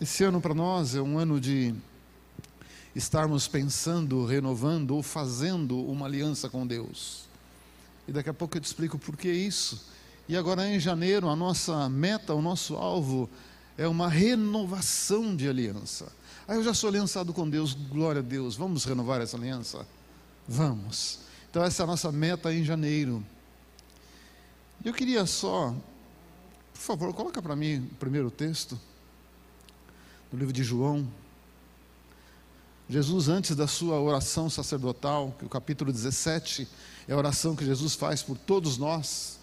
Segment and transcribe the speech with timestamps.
[0.00, 1.72] Esse ano para nós é um ano de
[2.96, 7.24] estarmos pensando, renovando ou fazendo uma aliança com Deus.
[8.06, 9.86] E daqui a pouco eu te explico por que isso.
[10.28, 13.30] E agora em janeiro, a nossa meta, o nosso alvo
[13.78, 16.10] é uma renovação de aliança.
[16.46, 18.56] Ah, eu já sou aliançado com Deus, glória a Deus.
[18.56, 19.86] Vamos renovar essa aliança?
[20.46, 21.20] Vamos.
[21.50, 23.24] Então essa é a nossa meta em janeiro.
[24.84, 25.72] Eu queria só,
[26.72, 28.78] por favor, coloca para mim o primeiro texto
[30.34, 31.06] no livro de João.
[32.90, 36.66] Jesus, antes da sua oração sacerdotal, que o capítulo 17
[37.06, 39.38] é a oração que Jesus faz por todos nós,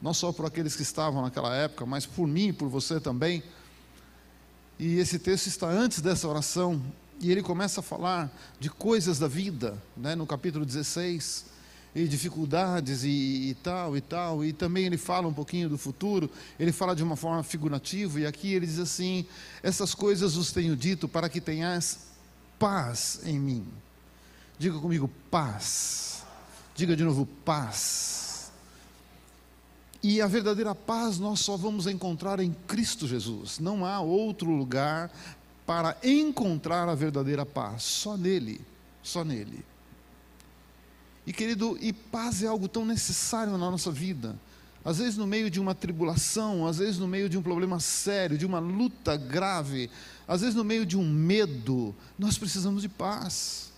[0.00, 3.42] não só por aqueles que estavam naquela época, mas por mim e por você também.
[4.78, 6.80] E esse texto está antes dessa oração,
[7.18, 11.55] e ele começa a falar de coisas da vida, né, no capítulo 16
[11.96, 13.08] e dificuldades e,
[13.48, 17.02] e, tal e tal, e também ele fala um pouquinho do futuro, ele fala de
[17.02, 19.24] uma forma figurativa, e aqui ele diz assim:
[19.62, 22.08] Essas coisas os tenho dito para que tenhas
[22.58, 23.66] paz em mim.
[24.58, 26.22] Diga comigo, paz.
[26.74, 28.52] Diga de novo, paz.
[30.02, 33.58] E a verdadeira paz nós só vamos encontrar em Cristo Jesus.
[33.58, 35.10] Não há outro lugar
[35.64, 38.60] para encontrar a verdadeira paz, só nele,
[39.02, 39.64] só nele.
[41.26, 44.38] E querido, e paz é algo tão necessário na nossa vida.
[44.84, 48.38] Às vezes, no meio de uma tribulação, às vezes, no meio de um problema sério,
[48.38, 49.90] de uma luta grave,
[50.28, 53.72] às vezes, no meio de um medo, nós precisamos de paz.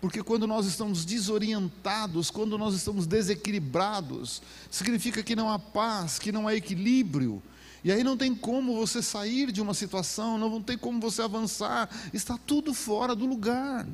[0.00, 6.32] Porque quando nós estamos desorientados, quando nós estamos desequilibrados, significa que não há paz, que
[6.32, 7.40] não há equilíbrio.
[7.84, 11.88] E aí não tem como você sair de uma situação, não tem como você avançar,
[12.12, 13.86] está tudo fora do lugar.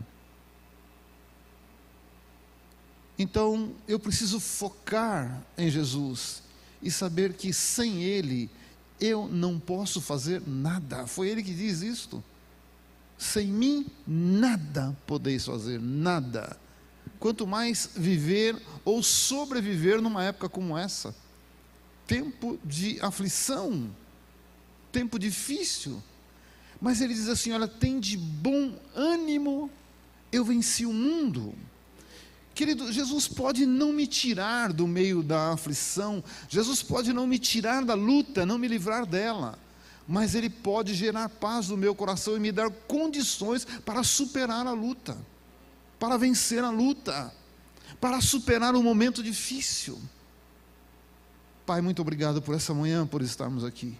[3.18, 6.42] Então, eu preciso focar em Jesus
[6.82, 8.50] e saber que sem Ele
[9.00, 11.06] eu não posso fazer nada.
[11.06, 12.22] Foi Ele que diz isto.
[13.16, 16.58] Sem mim, nada podeis fazer, nada.
[17.20, 21.14] Quanto mais viver ou sobreviver numa época como essa.
[22.06, 23.90] Tempo de aflição,
[24.92, 26.02] tempo difícil.
[26.80, 29.70] Mas ele diz assim: olha, tem de bom ânimo,
[30.30, 31.54] eu venci o mundo.
[32.54, 37.84] Querido, Jesus pode não me tirar do meio da aflição, Jesus pode não me tirar
[37.84, 39.58] da luta, não me livrar dela,
[40.06, 44.72] mas Ele pode gerar paz no meu coração e me dar condições para superar a
[44.72, 45.16] luta,
[45.98, 47.34] para vencer a luta,
[48.00, 50.00] para superar um momento difícil.
[51.66, 53.96] Pai, muito obrigado por essa manhã, por estarmos aqui.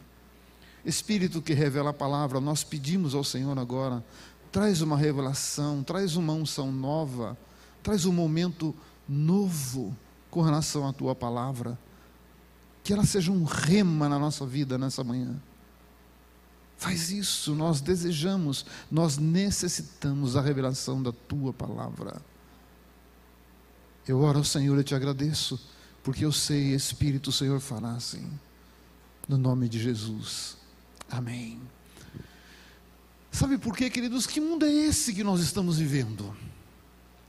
[0.85, 4.05] Espírito que revela a palavra, nós pedimos ao Senhor agora,
[4.53, 7.37] traz uma revelação, traz uma unção nova
[7.85, 8.75] traz um momento
[9.07, 9.95] novo
[10.31, 11.79] com relação à tua palavra.
[12.83, 15.41] Que ela seja um rema na nossa vida nessa manhã.
[16.77, 22.21] Faz isso, nós desejamos, nós necessitamos da revelação da tua palavra.
[24.07, 25.59] Eu oro ao Senhor e te agradeço,
[26.03, 28.29] porque eu sei, Espírito, o Senhor fará assim.
[29.29, 30.57] No nome de Jesus.
[31.11, 31.61] Amém.
[33.31, 34.27] Sabe por quê, queridos?
[34.27, 36.37] Que mundo é esse que nós estamos vivendo?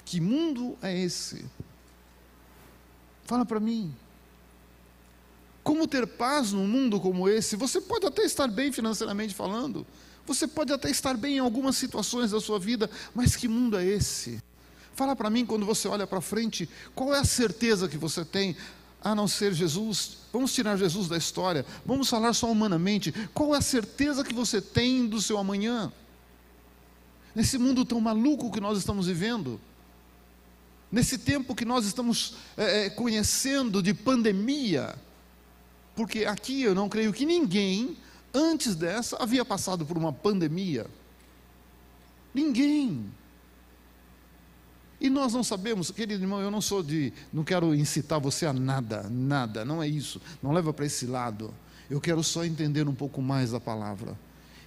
[0.05, 1.43] Que mundo é esse?
[3.25, 3.93] Fala para mim.
[5.63, 7.55] Como ter paz num mundo como esse?
[7.55, 9.85] Você pode até estar bem financeiramente falando,
[10.25, 13.83] você pode até estar bem em algumas situações da sua vida, mas que mundo é
[13.83, 14.39] esse?
[14.93, 18.55] Fala para mim quando você olha para frente, qual é a certeza que você tem,
[19.03, 20.17] a não ser Jesus?
[20.31, 23.11] Vamos tirar Jesus da história, vamos falar só humanamente.
[23.33, 25.91] Qual é a certeza que você tem do seu amanhã?
[27.33, 29.59] Nesse mundo tão maluco que nós estamos vivendo,
[30.95, 34.95] nesse tempo que nós estamos é, conhecendo de pandemia,
[35.93, 37.97] porque aqui eu não creio que ninguém,
[38.33, 40.87] antes dessa, havia passado por uma pandemia.
[42.33, 43.11] Ninguém.
[45.01, 48.53] E nós não sabemos, querido irmão, eu não sou de, não quero incitar você a
[48.53, 51.53] nada, nada, não é isso, não leva para esse lado.
[51.89, 54.17] Eu quero só entender um pouco mais da palavra.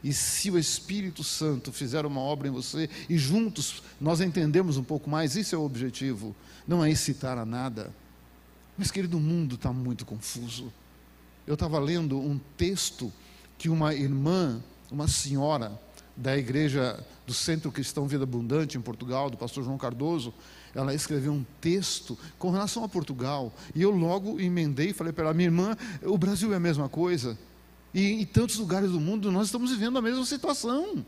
[0.03, 4.85] E se o Espírito Santo fizer uma obra em você e juntos nós entendemos um
[4.85, 6.35] pouco mais, isso é o objetivo,
[6.67, 7.93] não é incitar a nada.
[8.77, 10.73] Mas, querido, o mundo está muito confuso.
[11.47, 13.13] Eu estava lendo um texto
[13.57, 15.81] que uma irmã, uma senhora
[16.17, 20.33] da igreja do Centro Cristão Vida Abundante em Portugal, do pastor João Cardoso,
[20.75, 23.53] ela escreveu um texto com relação a Portugal.
[23.75, 26.89] E eu logo emendei e falei para ela, minha irmã, o Brasil é a mesma
[26.89, 27.39] coisa.
[27.93, 31.05] E em tantos lugares do mundo nós estamos vivendo a mesma situação.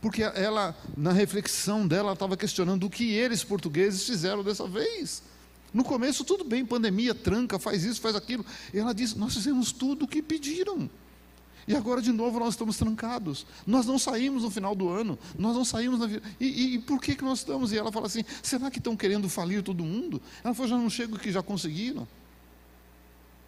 [0.00, 5.22] Porque ela, na reflexão dela, estava questionando o que eles, portugueses, fizeram dessa vez.
[5.72, 8.44] No começo, tudo bem, pandemia, tranca, faz isso, faz aquilo.
[8.72, 10.88] E ela diz: Nós fizemos tudo o que pediram.
[11.66, 13.46] E agora, de novo, nós estamos trancados.
[13.66, 15.18] Nós não saímos no final do ano.
[15.38, 16.06] Nós não saímos na.
[16.06, 17.72] E, e, e, por que, que nós estamos?
[17.72, 20.20] E ela fala assim: será que estão querendo falir todo mundo?
[20.44, 22.06] Ela falou: já não chego que já conseguiram.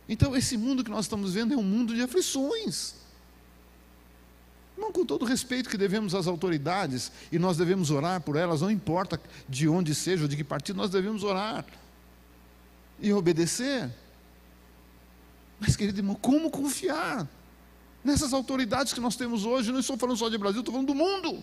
[0.08, 2.94] Então, esse mundo que nós estamos vendo é um mundo de aflições.
[4.76, 8.60] Não com todo o respeito que devemos às autoridades, e nós devemos orar por elas,
[8.60, 11.64] não importa de onde seja ou de que partido, nós devemos orar
[13.00, 13.90] e obedecer.
[15.58, 17.26] Mas, querido irmão, como confiar?
[18.06, 19.72] nessas autoridades que nós temos hoje.
[19.72, 21.42] Não estou falando só de Brasil, estou falando do mundo.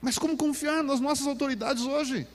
[0.00, 2.26] Mas como confiar nas nossas autoridades hoje?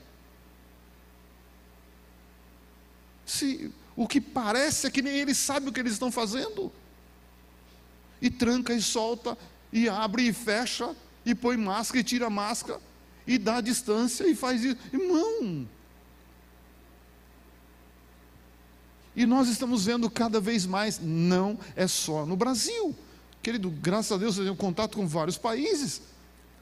[3.26, 6.70] Se o que parece é que nem eles sabem o que eles estão fazendo.
[8.20, 9.36] E tranca e solta,
[9.72, 10.94] e abre e fecha,
[11.24, 12.80] e põe máscara e tira máscara,
[13.26, 14.76] e dá distância e faz isso.
[14.92, 15.66] Irmão,
[19.16, 22.94] E nós estamos vendo cada vez mais, não é só no Brasil.
[23.42, 26.02] Querido, graças a Deus eu tenho contato com vários países.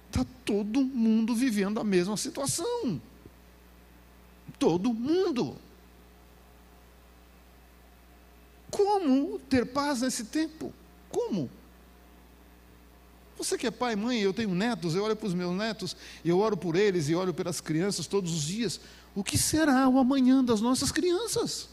[0.06, 3.02] Está todo mundo vivendo a mesma situação.
[4.56, 5.56] Todo mundo.
[8.74, 10.74] Como ter paz nesse tempo?
[11.08, 11.48] Como?
[13.38, 16.40] Você que é pai, mãe, eu tenho netos, eu olho para os meus netos, eu
[16.40, 18.80] oro por eles e olho pelas crianças todos os dias.
[19.14, 21.68] O que será o amanhã das nossas crianças?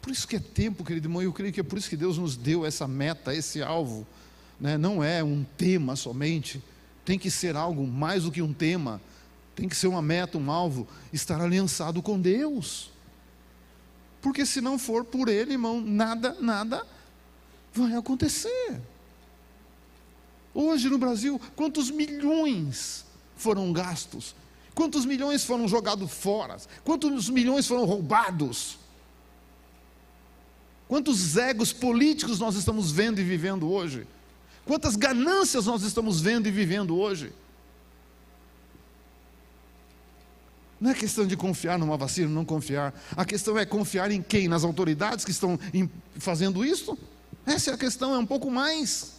[0.00, 2.16] Por isso que é tempo, querido irmão, eu creio que é por isso que Deus
[2.16, 4.06] nos deu essa meta, esse alvo.
[4.58, 4.78] Né?
[4.78, 6.64] Não é um tema somente,
[7.04, 9.02] tem que ser algo mais do que um tema,
[9.54, 12.90] tem que ser uma meta, um alvo, estar aliançado com Deus.
[14.22, 16.86] Porque se não for por Ele, irmão, nada, nada
[17.72, 18.80] vai acontecer.
[20.52, 23.04] Hoje no Brasil, quantos milhões
[23.36, 24.34] foram gastos?
[24.74, 26.56] Quantos milhões foram jogados fora?
[26.84, 28.78] Quantos milhões foram roubados?
[30.88, 34.06] Quantos egos políticos nós estamos vendo e vivendo hoje?
[34.64, 37.32] Quantas ganâncias nós estamos vendo e vivendo hoje?
[40.80, 42.94] Não é questão de confiar numa vacina, não confiar.
[43.14, 44.48] A questão é confiar em quem?
[44.48, 45.58] Nas autoridades que estão
[46.16, 46.96] fazendo isso?
[47.44, 49.12] Essa é a questão, é um pouco mais.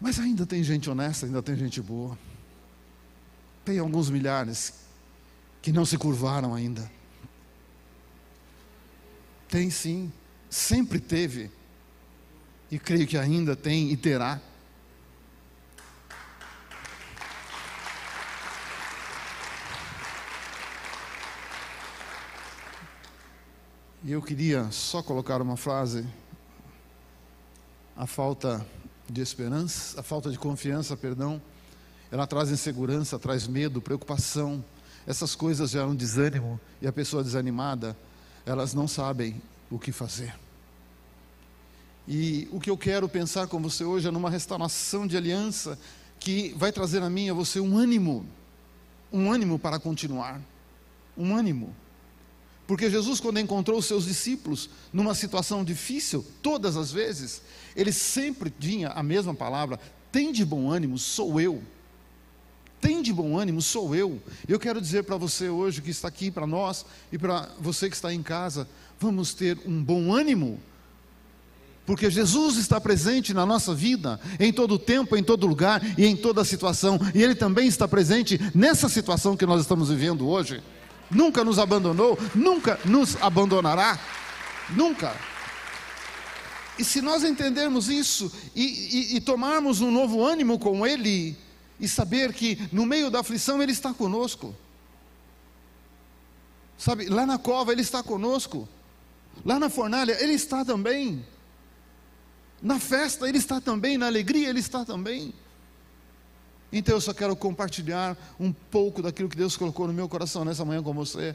[0.00, 2.16] Mas ainda tem gente honesta, ainda tem gente boa.
[3.64, 4.74] Tem alguns milhares
[5.60, 6.88] que não se curvaram ainda.
[9.48, 10.12] Tem sim,
[10.48, 11.50] sempre teve,
[12.70, 14.40] e creio que ainda tem e terá.
[24.06, 26.06] E eu queria só colocar uma frase:
[27.96, 28.64] a falta
[29.10, 31.42] de esperança, a falta de confiança, perdão,
[32.08, 34.64] ela traz insegurança, traz medo, preocupação.
[35.08, 37.96] Essas coisas geram desânimo e a pessoa desanimada
[38.44, 40.32] elas não sabem o que fazer.
[42.06, 45.76] E o que eu quero pensar com você hoje é numa restauração de aliança
[46.20, 48.24] que vai trazer a mim a você um ânimo,
[49.12, 50.40] um ânimo para continuar,
[51.18, 51.74] um ânimo.
[52.66, 57.42] Porque Jesus, quando encontrou os seus discípulos numa situação difícil, todas as vezes,
[57.76, 59.78] ele sempre tinha a mesma palavra:
[60.10, 61.62] tem de bom ânimo, sou eu
[62.80, 64.20] tem de bom ânimo, sou eu.
[64.46, 67.96] Eu quero dizer para você hoje que está aqui, para nós e para você que
[67.96, 68.68] está em casa,
[69.00, 70.60] vamos ter um bom ânimo,
[71.84, 76.16] porque Jesus está presente na nossa vida, em todo tempo, em todo lugar e em
[76.16, 80.62] toda situação, e Ele também está presente nessa situação que nós estamos vivendo hoje.
[81.10, 83.98] Nunca nos abandonou, nunca nos abandonará,
[84.70, 85.14] nunca.
[86.78, 88.62] E se nós entendermos isso e,
[89.14, 91.36] e, e tomarmos um novo ânimo com Ele,
[91.78, 94.54] e saber que no meio da aflição Ele está conosco.
[96.78, 98.68] Sabe, lá na cova Ele está conosco,
[99.44, 101.24] lá na fornalha Ele está também,
[102.60, 105.32] na festa Ele está também, na alegria Ele está também.
[106.78, 110.64] Então eu só quero compartilhar um pouco daquilo que Deus colocou no meu coração nessa
[110.64, 111.34] manhã com você.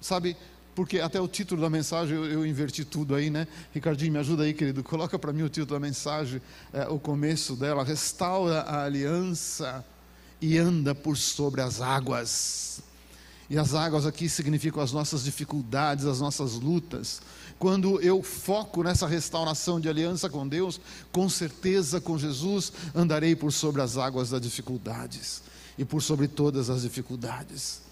[0.00, 0.36] Sabe,
[0.74, 3.46] porque até o título da mensagem eu, eu, inverti tudo aí, né?
[3.72, 4.82] Ricardinho, me ajuda aí, querido.
[4.82, 7.84] Coloca para mim o título da mensagem, é, o começo dela.
[7.84, 9.84] Restaura a aliança
[10.40, 12.82] e anda por sobre as águas.
[13.48, 17.20] E as águas aqui significam as nossas dificuldades, as nossas lutas.
[17.62, 20.80] Quando eu foco nessa restauração de aliança com Deus,
[21.12, 25.44] com certeza com Jesus, andarei por sobre as águas das dificuldades
[25.78, 27.82] e por sobre todas as dificuldades.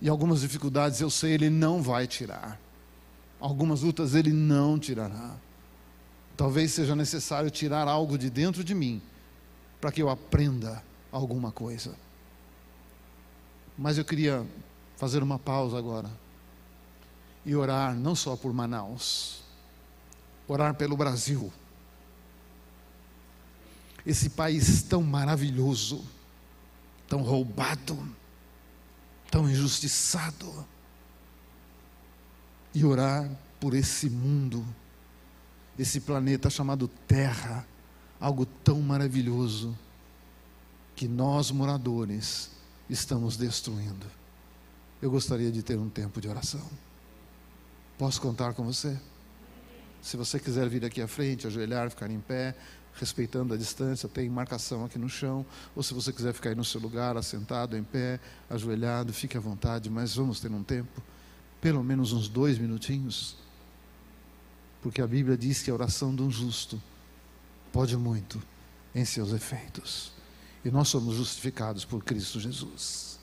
[0.00, 2.58] E algumas dificuldades eu sei, Ele não vai tirar.
[3.38, 5.36] Algumas lutas Ele não tirará.
[6.34, 9.02] Talvez seja necessário tirar algo de dentro de mim,
[9.82, 11.94] para que eu aprenda alguma coisa.
[13.76, 14.46] Mas eu queria
[14.96, 16.08] fazer uma pausa agora
[17.44, 19.42] e orar não só por Manaus,
[20.46, 21.52] orar pelo Brasil.
[24.04, 26.04] Esse país tão maravilhoso,
[27.06, 27.98] tão roubado,
[29.30, 30.66] tão injustiçado.
[32.74, 33.30] E orar
[33.60, 34.64] por esse mundo,
[35.78, 37.66] esse planeta chamado Terra,
[38.20, 39.76] algo tão maravilhoso
[40.94, 42.50] que nós moradores
[42.88, 44.06] estamos destruindo.
[45.00, 46.68] Eu gostaria de ter um tempo de oração.
[47.98, 48.96] Posso contar com você?
[50.00, 52.54] Se você quiser vir aqui à frente, ajoelhar, ficar em pé,
[52.94, 55.44] respeitando a distância, tem marcação aqui no chão.
[55.74, 59.40] Ou se você quiser ficar aí no seu lugar, assentado, em pé, ajoelhado, fique à
[59.40, 61.02] vontade, mas vamos ter um tempo,
[61.60, 63.36] pelo menos uns dois minutinhos,
[64.80, 66.80] porque a Bíblia diz que a oração de um justo
[67.72, 68.40] pode muito
[68.94, 70.12] em seus efeitos.
[70.64, 73.17] E nós somos justificados por Cristo Jesus.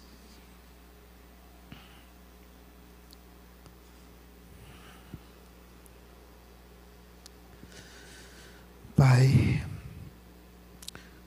[8.96, 9.62] Pai,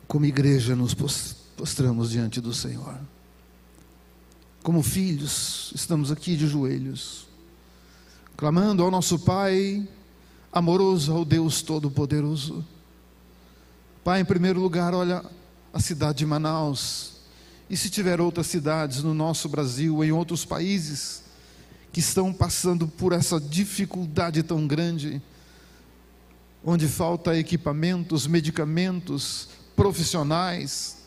[0.07, 2.99] como igreja nos postramos diante do Senhor.
[4.63, 7.27] Como filhos, estamos aqui de joelhos,
[8.39, 9.87] clamando ao nosso Pai,
[10.51, 12.65] amoroso ao Deus Todo-Poderoso.
[14.03, 15.23] Pai, em primeiro lugar, olha
[15.71, 17.17] a cidade de Manaus,
[17.69, 21.23] e se tiver outras cidades no nosso Brasil, em outros países,
[21.93, 25.21] que estão passando por essa dificuldade tão grande,
[26.65, 30.99] onde falta equipamentos, medicamentos, profissionais,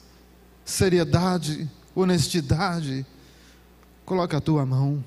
[0.63, 3.05] seriedade, honestidade,
[4.05, 5.03] coloca a tua mão,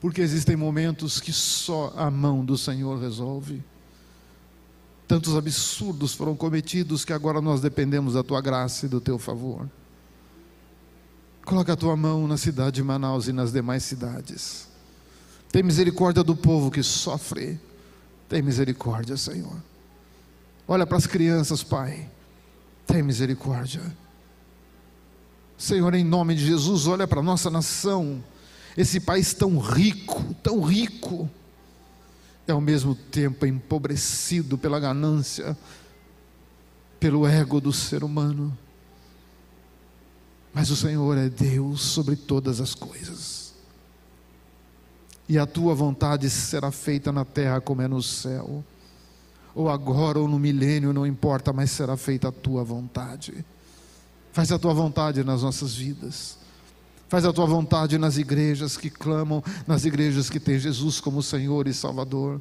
[0.00, 3.62] porque existem momentos que só a mão do Senhor resolve.
[5.06, 9.70] Tantos absurdos foram cometidos que agora nós dependemos da tua graça e do teu favor.
[11.44, 14.66] Coloca a tua mão na cidade de Manaus e nas demais cidades.
[15.52, 17.60] Tem misericórdia do povo que sofre
[18.28, 19.56] tem misericórdia, Senhor.
[20.66, 22.10] Olha para as crianças, Pai.
[22.86, 23.82] Tem misericórdia.
[25.56, 28.22] Senhor, em nome de Jesus, olha para a nossa nação.
[28.76, 31.30] Esse país tão rico, tão rico,
[32.46, 35.56] é ao mesmo tempo empobrecido pela ganância,
[37.00, 38.56] pelo ego do ser humano.
[40.52, 43.35] Mas o Senhor é Deus sobre todas as coisas
[45.28, 48.64] e a tua vontade será feita na terra como é no céu.
[49.54, 53.44] Ou agora ou no milênio, não importa, mas será feita a tua vontade.
[54.32, 56.38] Faz a tua vontade nas nossas vidas.
[57.08, 61.66] Faz a tua vontade nas igrejas que clamam, nas igrejas que têm Jesus como Senhor
[61.66, 62.40] e Salvador.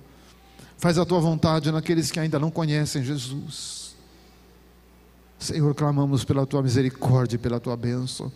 [0.77, 3.95] Faz a tua vontade naqueles que ainda não conhecem Jesus.
[5.39, 8.31] Senhor, clamamos pela tua misericórdia e pela tua bênção.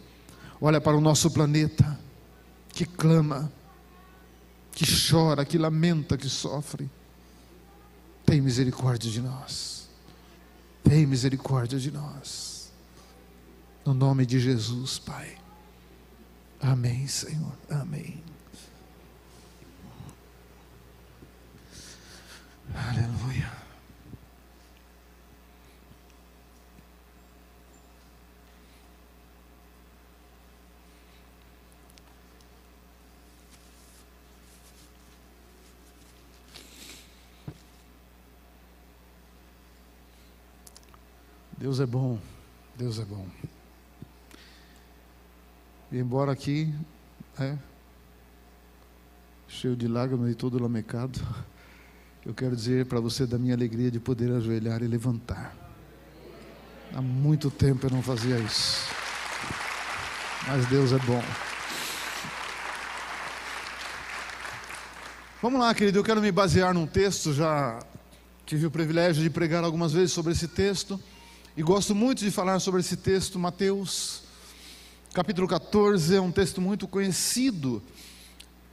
[0.61, 1.99] Olha para o nosso planeta
[2.69, 3.51] que clama
[4.71, 6.89] que chora, que lamenta, que sofre.
[8.25, 9.89] Tem misericórdia de nós.
[10.83, 12.71] Tem misericórdia de nós.
[13.85, 15.37] No nome de Jesus, Pai.
[16.61, 17.53] Amém, Senhor.
[17.69, 18.23] Amém.
[22.75, 23.68] Aleluia.
[41.59, 42.17] Deus é bom,
[42.77, 43.27] Deus é bom.
[45.91, 46.73] E embora aqui,
[47.37, 47.57] é,
[49.45, 51.19] cheio de lágrimas e todo lamecado,
[52.25, 55.53] eu quero dizer para você da minha alegria de poder ajoelhar e levantar.
[56.93, 58.89] Há muito tempo eu não fazia isso.
[60.47, 61.21] Mas Deus é bom.
[65.41, 67.79] Vamos lá, querido, eu quero me basear num texto, já
[68.45, 70.97] tive o privilégio de pregar algumas vezes sobre esse texto.
[71.59, 74.21] E gosto muito de falar sobre esse texto, Mateus,
[75.13, 77.83] capítulo 14, é um texto muito conhecido.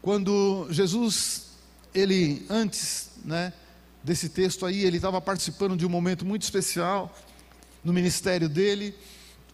[0.00, 1.46] Quando Jesus,
[1.92, 3.52] ele antes, né,
[4.04, 7.12] desse texto aí, ele estava participando de um momento muito especial
[7.82, 8.94] no ministério dele,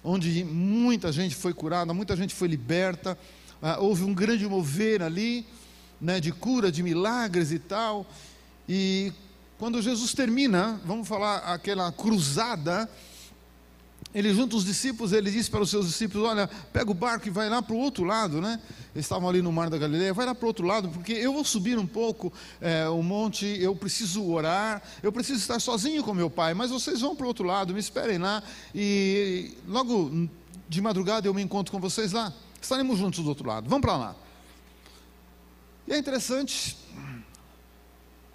[0.05, 3.19] onde muita gente foi curada, muita gente foi liberta,
[3.62, 5.47] ah, houve um grande mover ali,
[5.99, 8.07] né, de cura, de milagres e tal.
[8.69, 9.11] E
[9.59, 12.87] quando Jesus termina, vamos falar aquela cruzada,
[14.14, 17.31] ele junta os discípulos, ele disse para os seus discípulos: Olha, pega o barco e
[17.31, 18.61] vai lá para o outro lado, né?
[18.95, 21.33] Eles estavam ali no mar da Galileia, vai lá para o outro lado, porque eu
[21.33, 26.12] vou subir um pouco é, o monte, eu preciso orar, eu preciso estar sozinho com
[26.12, 28.42] meu pai, mas vocês vão para o outro lado, me esperem lá,
[28.75, 30.28] e logo
[30.69, 32.33] de madrugada eu me encontro com vocês lá.
[32.61, 33.69] Estaremos juntos do outro lado.
[33.69, 34.16] Vamos para lá.
[35.87, 36.76] E é interessante,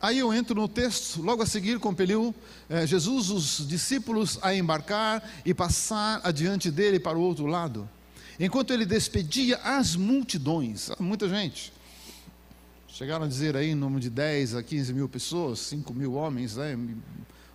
[0.02, 2.34] aí eu entro no texto, logo a seguir compeliu
[2.70, 7.90] eh, Jesus os discípulos a embarcar e passar adiante dele para o outro lado.
[8.40, 11.74] Enquanto ele despedia as multidões, muita gente,
[12.88, 16.56] chegaram a dizer aí em nome de 10 a 15 mil pessoas, 5 mil homens,
[16.56, 16.78] né?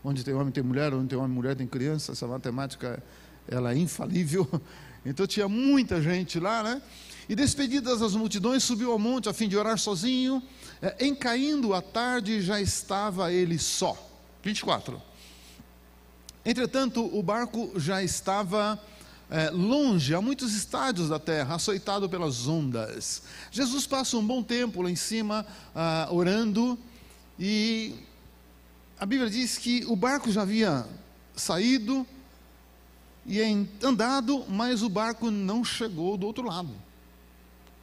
[0.04, 3.02] onde tem homem tem mulher, onde tem homem mulher tem criança, essa matemática
[3.48, 4.48] ela é infalível.
[5.04, 6.80] Então tinha muita gente lá, né?
[7.28, 10.42] E despedidas as multidões, subiu ao monte a fim de orar sozinho.
[10.80, 13.96] É, em caindo a tarde, já estava ele só.
[14.42, 15.00] 24.
[16.44, 18.80] Entretanto, o barco já estava
[19.30, 23.22] é, longe, a muitos estádios da terra, açoitado pelas ondas.
[23.50, 26.78] Jesus passa um bom tempo lá em cima, ah, orando,
[27.38, 27.94] e
[28.98, 30.86] a Bíblia diz que o barco já havia
[31.34, 32.06] saído
[33.24, 33.40] e
[33.82, 36.70] andado, mas o barco não chegou do outro lado.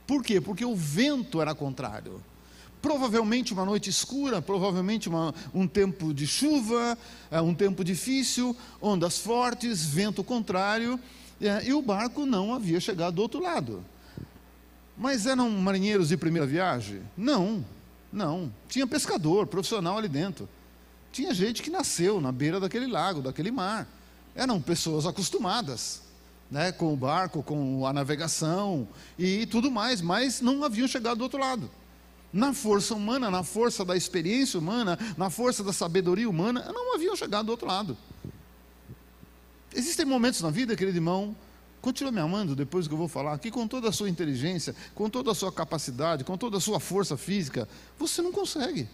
[0.10, 0.42] Por quê?
[0.42, 2.20] Porque o vento era contrário.
[2.82, 6.98] Provavelmente uma noite escura, provavelmente uma, um tempo de chuva,
[7.30, 11.00] é, um tempo difícil, ondas fortes, vento contrário,
[11.40, 13.86] é, e o barco não havia chegado do outro lado.
[14.98, 17.04] Mas eram marinheiros de primeira viagem?
[17.16, 17.64] Não,
[18.12, 18.52] não.
[18.68, 20.50] Tinha pescador, profissional ali dentro.
[21.12, 23.88] Tinha gente que nasceu na beira daquele lago, daquele mar.
[24.34, 26.09] Eram pessoas acostumadas
[26.50, 28.88] né, com o barco, com a navegação
[29.18, 31.70] e tudo mais, mas não haviam chegado do outro lado.
[32.32, 37.16] Na força humana, na força da experiência humana, na força da sabedoria humana, não haviam
[37.16, 37.98] chegado do outro lado.
[39.74, 41.36] Existem momentos na vida, querido irmão,
[41.82, 45.10] continua me amando depois que eu vou falar aqui, com toda a sua inteligência, com
[45.10, 48.88] toda a sua capacidade, com toda a sua força física, você não consegue.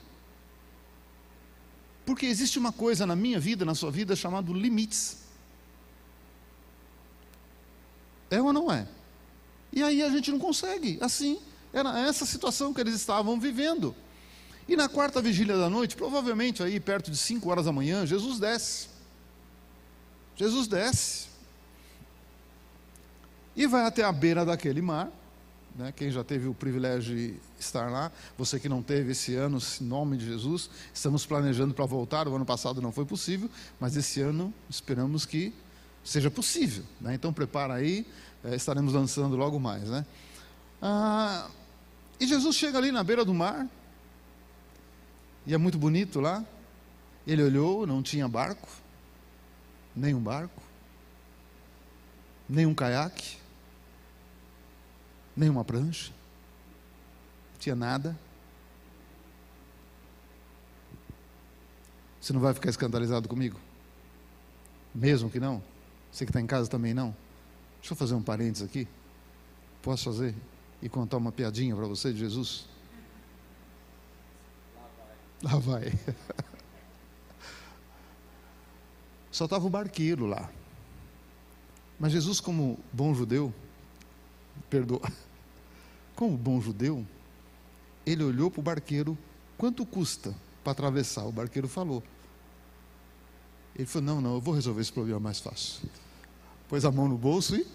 [2.05, 5.24] Porque existe uma coisa na minha vida, na sua vida, chamado limites.
[8.29, 8.87] É ou não é?
[9.71, 10.97] E aí a gente não consegue.
[11.01, 11.39] Assim,
[11.73, 13.95] era essa situação que eles estavam vivendo.
[14.67, 18.39] E na quarta vigília da noite, provavelmente aí perto de 5 horas da manhã, Jesus
[18.39, 18.87] desce.
[20.35, 21.27] Jesus desce.
[23.55, 25.11] E vai até a beira daquele mar.
[25.75, 25.93] Né?
[25.95, 29.83] Quem já teve o privilégio de estar lá, você que não teve esse ano, em
[29.83, 32.27] nome de Jesus, estamos planejando para voltar.
[32.27, 35.53] O ano passado não foi possível, mas esse ano esperamos que
[36.05, 36.85] seja possível.
[37.01, 37.15] Né?
[37.15, 38.05] Então prepara aí,
[38.43, 39.89] é, estaremos lançando logo mais.
[39.89, 40.05] Né?
[40.81, 41.49] Ah,
[42.19, 43.67] e Jesus chega ali na beira do mar,
[45.45, 46.45] e é muito bonito lá.
[47.27, 48.69] Ele olhou, não tinha barco,
[49.95, 50.61] nem um barco,
[52.47, 53.37] nem um caiaque,
[55.35, 56.11] nem uma prancha,
[57.57, 58.17] tinha nada.
[62.21, 63.59] Você não vai ficar escandalizado comigo?
[64.93, 65.61] Mesmo que não?
[66.15, 67.13] Você que está em casa também não?
[67.81, 68.87] Deixa eu fazer um parênteses aqui.
[69.81, 70.33] Posso fazer?
[70.81, 72.69] E contar uma piadinha para você de Jesus?
[75.43, 75.83] Lá vai.
[75.83, 75.91] Lá vai.
[79.29, 80.49] Só estava o barqueiro lá.
[81.99, 83.53] Mas Jesus, como bom judeu,
[84.69, 85.11] perdoa,
[86.15, 87.05] como bom judeu,
[88.05, 89.17] ele olhou para o barqueiro,
[89.57, 91.25] quanto custa para atravessar?
[91.25, 92.01] O barqueiro falou.
[93.75, 95.89] Ele falou: Não, não, eu vou resolver esse problema mais fácil
[96.67, 97.65] pôs a mão no bolso e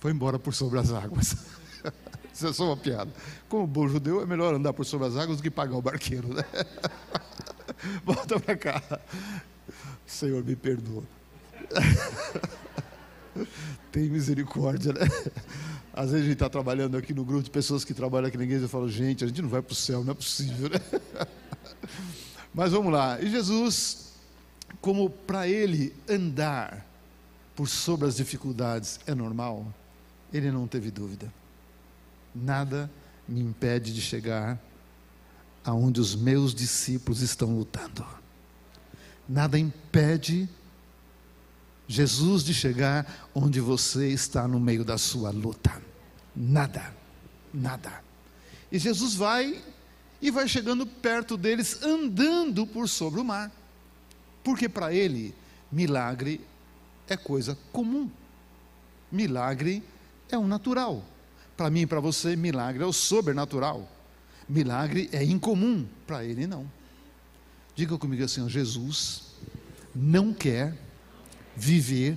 [0.00, 1.36] foi embora por sobre as águas.
[2.32, 3.10] Isso é só uma piada.
[3.48, 6.32] Como bom judeu, é melhor andar por sobre as águas do que pagar o barqueiro,
[6.32, 6.44] né?
[8.04, 9.00] Volta para cá.
[10.06, 11.02] Senhor, me perdoa.
[13.90, 15.00] Tem misericórdia, né?
[15.92, 18.44] Às vezes a gente está trabalhando aqui no grupo de pessoas que trabalham aqui na
[18.44, 21.26] igreja e falam, gente, a gente não vai para o céu, não é possível, né?
[22.54, 23.20] Mas vamos lá.
[23.20, 24.12] E Jesus,
[24.80, 26.87] como para ele andar
[27.58, 29.74] por sobre as dificuldades é normal,
[30.32, 31.34] ele não teve dúvida.
[32.32, 32.88] Nada
[33.26, 34.56] me impede de chegar
[35.64, 38.06] aonde os meus discípulos estão lutando.
[39.28, 40.48] Nada impede
[41.88, 45.82] Jesus de chegar onde você está no meio da sua luta.
[46.36, 46.94] Nada,
[47.52, 48.04] nada.
[48.70, 49.60] E Jesus vai
[50.22, 53.50] e vai chegando perto deles, andando por sobre o mar.
[54.44, 55.34] Porque para ele,
[55.72, 56.40] milagre
[57.14, 58.10] é coisa comum.
[59.10, 59.82] Milagre
[60.30, 61.04] é o natural.
[61.56, 63.90] Para mim e para você, milagre é o sobrenatural.
[64.48, 66.70] Milagre é incomum, para ele não.
[67.74, 69.34] Diga comigo assim: Jesus
[69.94, 70.76] não quer
[71.56, 72.16] viver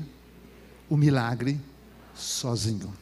[0.89, 1.59] o milagre
[2.15, 2.93] sozinho.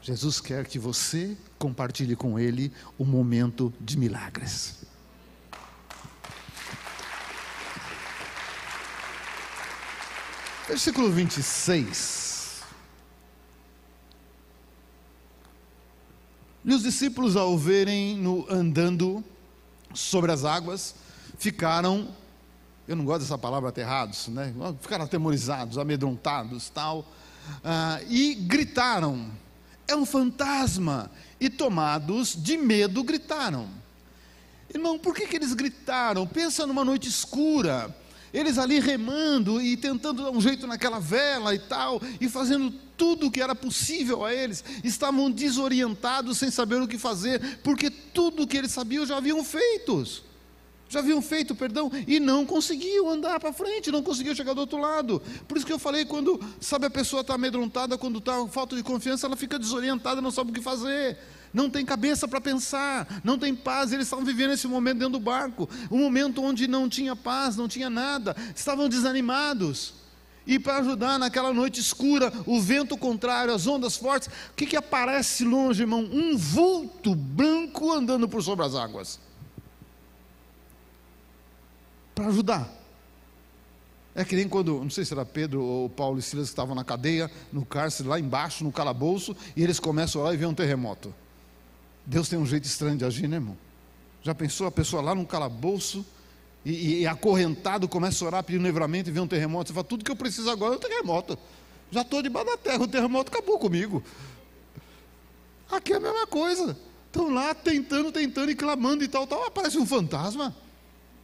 [0.00, 4.83] Jesus quer que você compartilhe com ele o momento de milagres.
[10.66, 12.62] Versículo 26.
[16.64, 19.22] E os discípulos, ao verem-no andando
[19.92, 20.94] sobre as águas,
[21.36, 22.08] ficaram,
[22.88, 24.54] eu não gosto dessa palavra aterrados, né?
[24.80, 27.04] Ficaram atemorizados, amedrontados, tal,
[27.62, 29.30] ah, e gritaram:
[29.86, 31.10] É um fantasma!
[31.38, 33.68] E tomados de medo, gritaram.
[34.72, 36.26] Irmão, por que, que eles gritaram?
[36.26, 37.94] Pensa numa noite escura
[38.34, 43.28] eles ali remando e tentando dar um jeito naquela vela e tal, e fazendo tudo
[43.28, 48.42] o que era possível a eles, estavam desorientados, sem saber o que fazer, porque tudo
[48.42, 50.04] o que eles sabiam já haviam feito.
[50.88, 54.78] Já haviam feito, perdão, e não conseguiam andar para frente, não conseguiam chegar do outro
[54.78, 55.22] lado.
[55.48, 58.82] Por isso que eu falei, quando, sabe, a pessoa está amedrontada, quando está falta de
[58.82, 61.16] confiança, ela fica desorientada, não sabe o que fazer
[61.54, 63.92] não tem cabeça para pensar, não tem paz.
[63.92, 67.68] Eles estavam vivendo esse momento dentro do barco, um momento onde não tinha paz, não
[67.68, 69.94] tinha nada, estavam desanimados.
[70.46, 74.76] E para ajudar naquela noite escura, o vento contrário, as ondas fortes, o que, que
[74.76, 76.00] aparece longe, irmão?
[76.00, 79.18] Um vulto branco andando por sobre as águas.
[82.14, 82.70] Para ajudar.
[84.14, 86.74] É que nem quando, não sei se era Pedro ou Paulo e Silas que estavam
[86.74, 90.54] na cadeia, no cárcere, lá embaixo, no calabouço, e eles começam orar e vê um
[90.54, 91.12] terremoto.
[92.06, 93.56] Deus tem um jeito estranho de agir, né, irmão?
[94.22, 96.04] Já pensou a pessoa lá num calabouço
[96.64, 99.68] e, e acorrentado começa a orar, pedindo livramento e vê um terremoto?
[99.68, 101.38] Você fala, tudo que eu preciso agora é um terremoto.
[101.90, 104.02] Já estou debaixo da terra, o terremoto acabou comigo.
[105.70, 106.76] Aqui é a mesma coisa.
[107.06, 109.44] Estão lá tentando, tentando e clamando e tal, tal.
[109.44, 110.54] Aparece um fantasma.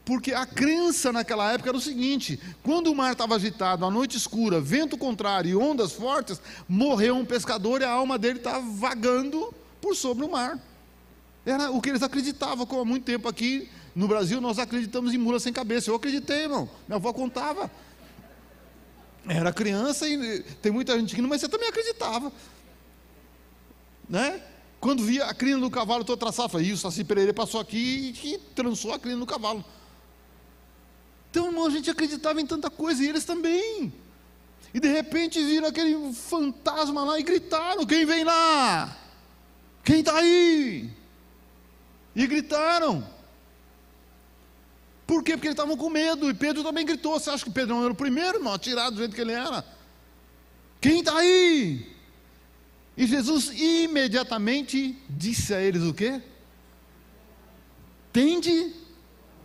[0.05, 4.17] Porque a crença naquela época era o seguinte: quando o mar estava agitado, a noite
[4.17, 9.53] escura, vento contrário e ondas fortes, morreu um pescador e a alma dele estava vagando
[9.81, 10.59] por sobre o mar.
[11.51, 15.19] Era o que eles acreditavam, como há muito tempo aqui no Brasil nós acreditamos em
[15.19, 15.91] mula sem cabeça.
[15.91, 16.69] Eu acreditei, irmão.
[16.87, 17.71] Minha avó contava.
[19.29, 22.33] Era criança e tem muita gente que não, mas você também acreditava.
[24.09, 24.43] Né?
[24.81, 28.39] Quando via a crina do cavalo toda traçada, falei, isso, Saci Pereira passou aqui e
[28.55, 29.65] trançou a crina do cavalo.
[31.31, 33.93] Então, irmão, a gente acreditava em tanta coisa e eles também.
[34.73, 38.97] E de repente viram aquele fantasma lá e gritaram: Quem vem lá?
[39.85, 40.91] Quem está aí?
[42.15, 43.07] E gritaram.
[45.07, 45.33] Por quê?
[45.33, 46.31] Porque eles estavam com medo.
[46.31, 47.19] E Pedro também gritou.
[47.19, 49.65] Você acha que Pedro não era o primeiro, irmão, atirado do jeito que ele era?
[50.81, 51.87] Quem está aí?
[52.97, 56.21] E Jesus imediatamente disse a eles o quê?
[58.13, 58.75] Tende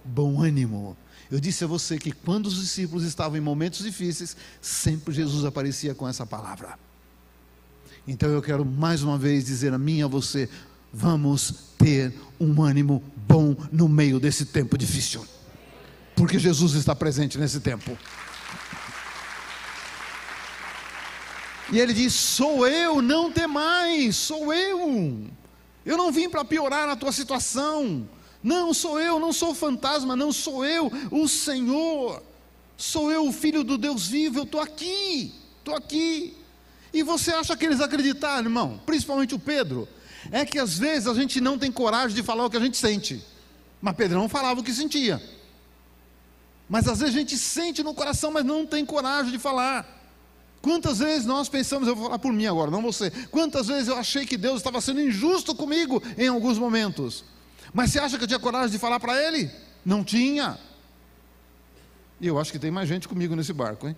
[0.03, 0.97] bom ânimo.
[1.31, 5.95] Eu disse a você que quando os discípulos estavam em momentos difíceis, sempre Jesus aparecia
[5.95, 6.77] com essa palavra.
[8.07, 10.49] Então eu quero mais uma vez dizer a mim e a você:
[10.95, 15.25] vamos ter um ânimo bom no meio desse tempo difícil,
[16.15, 17.97] porque Jesus está presente nesse tempo.
[21.71, 25.27] E ele diz: Sou eu, não mais, sou eu.
[25.85, 28.07] Eu não vim para piorar a tua situação.
[28.41, 32.23] Não sou eu, não sou fantasma, não sou eu, o Senhor.
[32.77, 36.37] Sou eu, o filho do Deus vivo, eu estou aqui, estou aqui.
[36.93, 38.79] E você acha que eles acreditaram, irmão?
[38.85, 39.87] Principalmente o Pedro.
[40.31, 42.77] É que às vezes a gente não tem coragem de falar o que a gente
[42.77, 43.23] sente.
[43.81, 45.21] Mas Pedro não falava o que sentia.
[46.67, 49.87] Mas às vezes a gente sente no coração, mas não tem coragem de falar.
[50.61, 53.11] Quantas vezes nós pensamos, eu vou falar por mim agora, não você.
[53.29, 57.23] Quantas vezes eu achei que Deus estava sendo injusto comigo em alguns momentos.
[57.71, 59.51] Mas você acha que eu tinha coragem de falar para ele?
[59.85, 60.57] Não tinha.
[62.19, 63.95] E eu acho que tem mais gente comigo nesse barco, hein?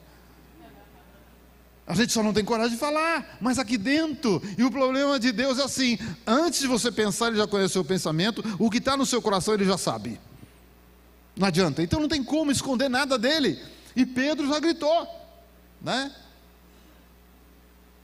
[1.87, 4.41] A gente só não tem coragem de falar, mas aqui dentro.
[4.57, 7.73] E o problema de Deus é assim: antes de você pensar, Ele já conhece o
[7.73, 10.19] seu pensamento, o que está no seu coração Ele já sabe.
[11.33, 11.81] Não adianta.
[11.81, 13.57] Então não tem como esconder nada dele.
[13.95, 15.07] E Pedro já gritou,
[15.81, 16.13] né?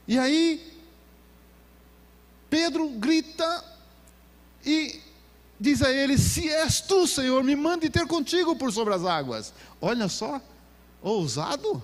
[0.08, 0.74] E aí,
[2.50, 3.66] Pedro grita
[4.66, 5.02] e
[5.60, 9.54] diz a ele: Se és tu, Senhor, me mande ter contigo por sobre as águas.
[9.82, 10.42] Olha só,
[11.02, 11.84] ousado.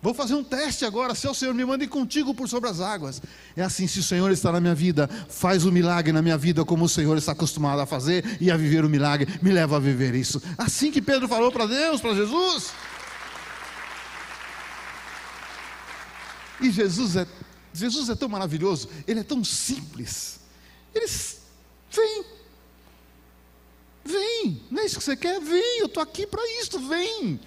[0.00, 2.80] Vou fazer um teste agora, se o Senhor me manda ir contigo por sobre as
[2.80, 3.20] águas.
[3.56, 6.38] É assim, se o Senhor está na minha vida, faz o um milagre na minha
[6.38, 9.76] vida como o Senhor está acostumado a fazer e a viver o milagre, me leva
[9.76, 10.40] a viver isso.
[10.56, 12.72] Assim que Pedro falou para Deus, para Jesus.
[16.60, 17.26] E Jesus é,
[17.72, 20.38] Jesus é tão maravilhoso, ele é tão simples.
[20.94, 21.06] Ele
[21.90, 22.24] vem.
[24.04, 25.40] Vem, não é isso que você quer?
[25.40, 27.40] Vem, eu estou aqui para isso, vem.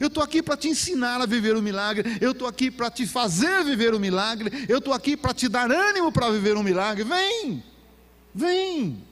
[0.00, 2.18] Eu estou aqui para te ensinar a viver o milagre.
[2.20, 4.66] Eu estou aqui para te fazer viver o milagre.
[4.68, 7.04] Eu estou aqui para te dar ânimo para viver um milagre.
[7.04, 7.62] Vem,
[8.34, 9.04] vem.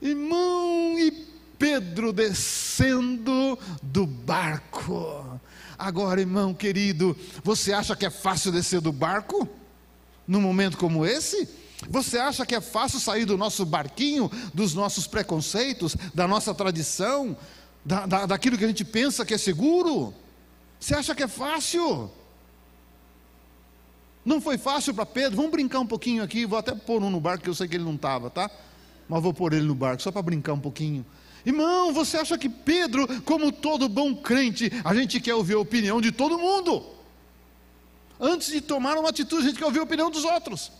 [0.00, 1.10] Irmão e
[1.58, 5.40] Pedro descendo do barco.
[5.76, 9.48] Agora, irmão querido, você acha que é fácil descer do barco?
[10.28, 11.48] num momento como esse?
[11.88, 17.36] Você acha que é fácil sair do nosso barquinho, dos nossos preconceitos, da nossa tradição,
[17.88, 20.12] da, da, daquilo que a gente pensa que é seguro?
[20.78, 22.10] Você acha que é fácil?
[24.22, 25.36] Não foi fácil para Pedro.
[25.36, 26.44] Vamos brincar um pouquinho aqui.
[26.44, 28.50] Vou até pôr um no barco, que eu sei que ele não estava, tá?
[29.08, 31.04] Mas vou pôr ele no barco, só para brincar um pouquinho.
[31.46, 35.98] Irmão, você acha que Pedro, como todo bom crente, a gente quer ouvir a opinião
[35.98, 36.84] de todo mundo?
[38.20, 40.70] Antes de tomar uma atitude, a gente quer ouvir a opinião dos outros.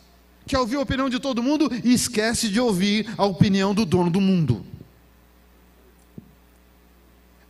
[0.47, 4.11] Quer ouvir a opinião de todo mundo e esquece de ouvir a opinião do dono
[4.11, 4.67] do mundo.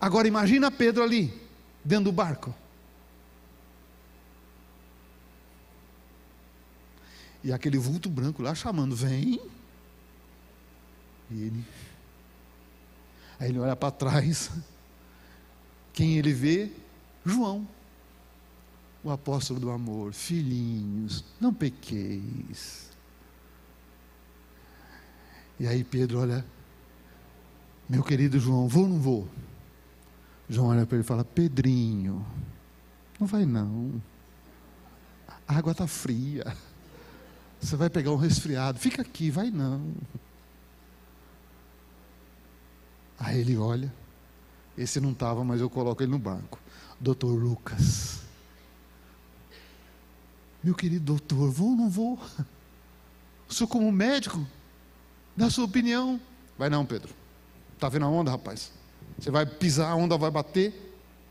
[0.00, 1.32] Agora imagina Pedro ali,
[1.84, 2.54] dentro do barco.
[7.42, 9.40] E aquele vulto branco lá chamando: vem.
[11.30, 11.64] E ele.
[13.40, 14.50] Aí ele olha para trás.
[15.92, 16.70] Quem ele vê?
[17.24, 17.66] João,
[19.02, 20.12] o apóstolo do amor.
[20.12, 22.88] Filhinhos, não pequeis.
[25.58, 26.44] E aí Pedro olha,
[27.88, 29.28] meu querido João, vou ou não vou?
[30.48, 32.24] João olha para ele e fala: Pedrinho,
[33.18, 34.00] não vai não.
[35.46, 36.56] A água está fria.
[37.60, 38.78] Você vai pegar um resfriado.
[38.78, 39.92] Fica aqui, vai não.
[43.18, 43.92] Aí ele olha.
[44.76, 46.60] Esse não estava, mas eu coloco ele no banco.
[47.00, 48.20] Doutor Lucas.
[50.62, 52.18] Meu querido doutor, vou ou não vou?
[53.48, 54.46] Senhor, como médico,
[55.36, 56.20] dá sua opinião.
[56.56, 57.12] Vai não, Pedro.
[57.74, 58.72] Está vendo a onda, rapaz?
[59.18, 60.72] Você vai pisar, a onda vai bater,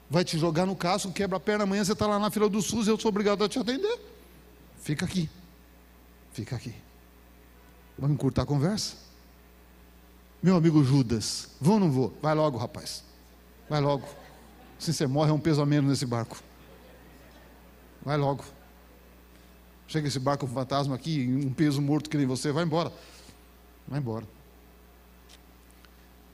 [0.09, 2.61] vai te jogar no caso, quebra a perna, amanhã você está lá na fila do
[2.61, 3.99] SUS eu sou obrigado a te atender.
[4.79, 5.29] Fica aqui.
[6.31, 6.75] Fica aqui.
[7.97, 8.95] Vamos encurtar a conversa?
[10.43, 12.13] Meu amigo Judas, vou ou não vou?
[12.21, 13.03] Vai logo, rapaz.
[13.69, 14.07] Vai logo.
[14.77, 16.37] Se você morre, é um peso a menos nesse barco.
[18.03, 18.43] Vai logo.
[19.87, 22.91] Chega esse barco fantasma aqui, um peso morto que nem você, vai embora.
[23.87, 24.27] Vai embora.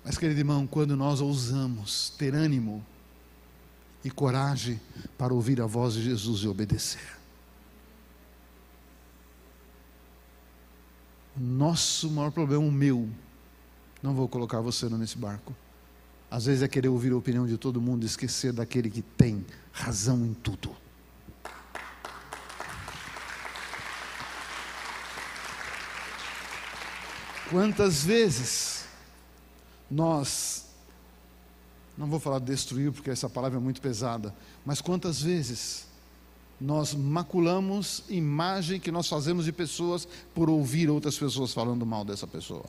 [0.04, 2.86] Mas, querido irmão, quando nós ousamos ter ânimo
[4.04, 4.80] e coragem
[5.18, 7.18] para ouvir a voz de Jesus e obedecer,
[11.36, 13.10] nosso maior problema, o meu,
[14.02, 15.56] não vou colocar você nesse barco.
[16.30, 19.46] Às vezes é querer ouvir a opinião de todo mundo e esquecer daquele que tem
[19.72, 20.76] razão em tudo.
[27.50, 28.83] Quantas vezes
[29.94, 30.66] nós,
[31.98, 34.34] não vou falar destruir porque essa palavra é muito pesada,
[34.66, 35.88] mas quantas vezes
[36.60, 42.26] nós maculamos imagem que nós fazemos de pessoas por ouvir outras pessoas falando mal dessa
[42.26, 42.66] pessoa.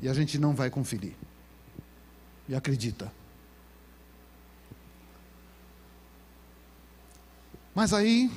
[0.00, 1.14] E a gente não vai conferir.
[2.48, 3.12] E acredita.
[7.74, 8.30] Mas aí,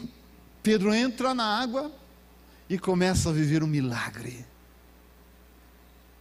[0.64, 1.92] Pedro entra na água
[2.70, 4.46] e começa a viver um milagre.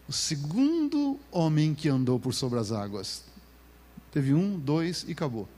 [0.09, 3.25] O segundo homem que andou por sobre as águas.
[4.13, 5.49] Teve um, dois e acabou.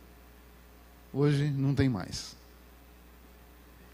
[1.12, 2.37] Hoje não tem mais.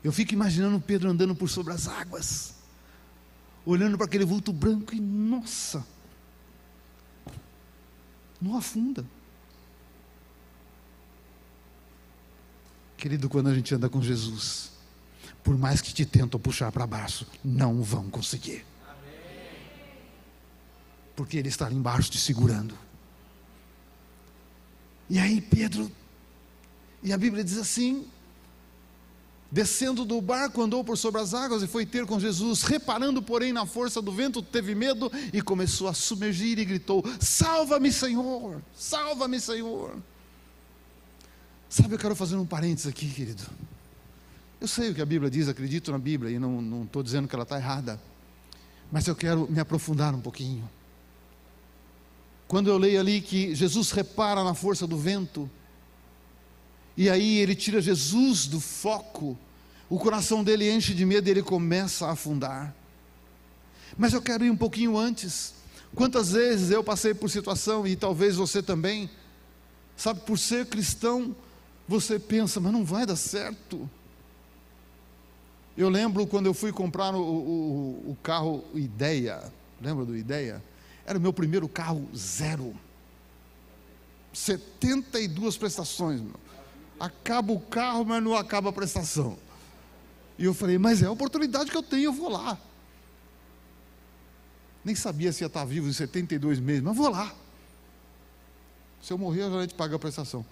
[0.03, 2.55] Eu fico imaginando Pedro andando por sobre as águas,
[3.65, 5.85] olhando para aquele vulto branco e, nossa,
[8.41, 9.05] não afunda.
[12.99, 14.73] Querido, quando a gente anda com Jesus,
[15.43, 18.65] por mais que te tentam puxar para baixo, não vão conseguir.
[21.15, 22.77] Porque Ele está ali embaixo te segurando.
[25.09, 25.91] E aí Pedro,
[27.03, 28.07] e a Bíblia diz assim:
[29.55, 32.63] Descendo do barco, andou por sobre as águas e foi ter com Jesus.
[32.63, 37.93] Reparando, porém, na força do vento, teve medo e começou a submergir e gritou: Salva-me,
[37.93, 38.61] Senhor!
[38.75, 39.97] Salva-me, Senhor!
[41.69, 43.45] Sabe, eu quero fazer um parênteses aqui, querido.
[44.61, 47.35] Eu sei o que a Bíblia diz, acredito na Bíblia e não estou dizendo que
[47.35, 48.01] ela está errada,
[48.91, 50.69] mas eu quero me aprofundar um pouquinho.
[52.47, 55.51] Quando eu leio ali que Jesus repara na força do vento,
[56.97, 59.37] e aí ele tira Jesus do foco,
[59.89, 62.75] o coração dele enche de medo e ele começa a afundar.
[63.97, 65.55] Mas eu quero ir um pouquinho antes.
[65.95, 69.09] Quantas vezes eu passei por situação, e talvez você também,
[69.97, 71.35] sabe, por ser cristão,
[71.87, 73.89] você pensa, mas não vai dar certo.
[75.77, 80.63] Eu lembro quando eu fui comprar o, o, o carro Ideia, lembra do Ideia?
[81.07, 82.75] Era o meu primeiro carro zero.
[84.33, 86.45] 72 prestações, meu
[86.99, 89.39] acaba o carro, mas não acaba a prestação.
[90.39, 92.59] E eu falei, mas é a oportunidade que eu tenho, eu vou lá.
[94.85, 97.35] Nem sabia se ia estar vivo em 72 meses, mas vou lá.
[99.01, 100.45] Se eu morrer, eu já te pago a prestação.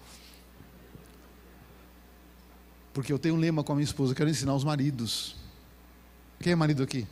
[2.93, 5.35] Porque eu tenho um lema com a minha esposa, eu quero ensinar os maridos.
[6.39, 7.07] Quem é marido aqui?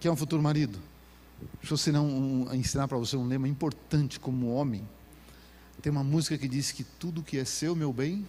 [0.00, 0.78] Quem é um futuro marido?
[1.60, 4.86] Deixa eu ensinar, um, ensinar para você um lema importante como homem.
[5.82, 8.26] Tem uma música que diz que tudo que é seu, meu bem.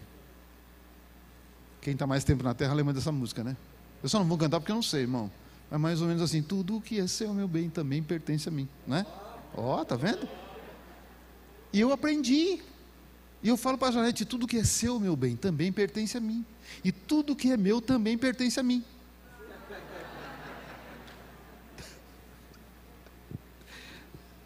[1.82, 3.56] Quem está mais tempo na terra lembra dessa música, né?
[4.04, 5.32] Eu só não vou cantar porque eu não sei, irmão.
[5.72, 8.68] É mais ou menos assim: tudo que é seu, meu bem, também pertence a mim,
[8.86, 9.06] né?
[9.56, 10.28] Ó, oh, tá vendo?
[11.72, 12.62] E eu aprendi.
[13.42, 16.22] E eu falo para a Janete: tudo que é seu, meu bem, também pertence a
[16.22, 16.46] mim.
[16.84, 18.84] E tudo que é meu também pertence a mim.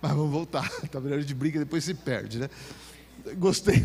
[0.02, 0.70] Mas vamos voltar.
[0.90, 1.24] Tá vendo?
[1.24, 2.50] de briga depois se perde, né?
[3.38, 3.82] Gostei.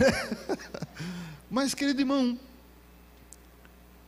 [1.51, 2.39] Mas, querido irmão,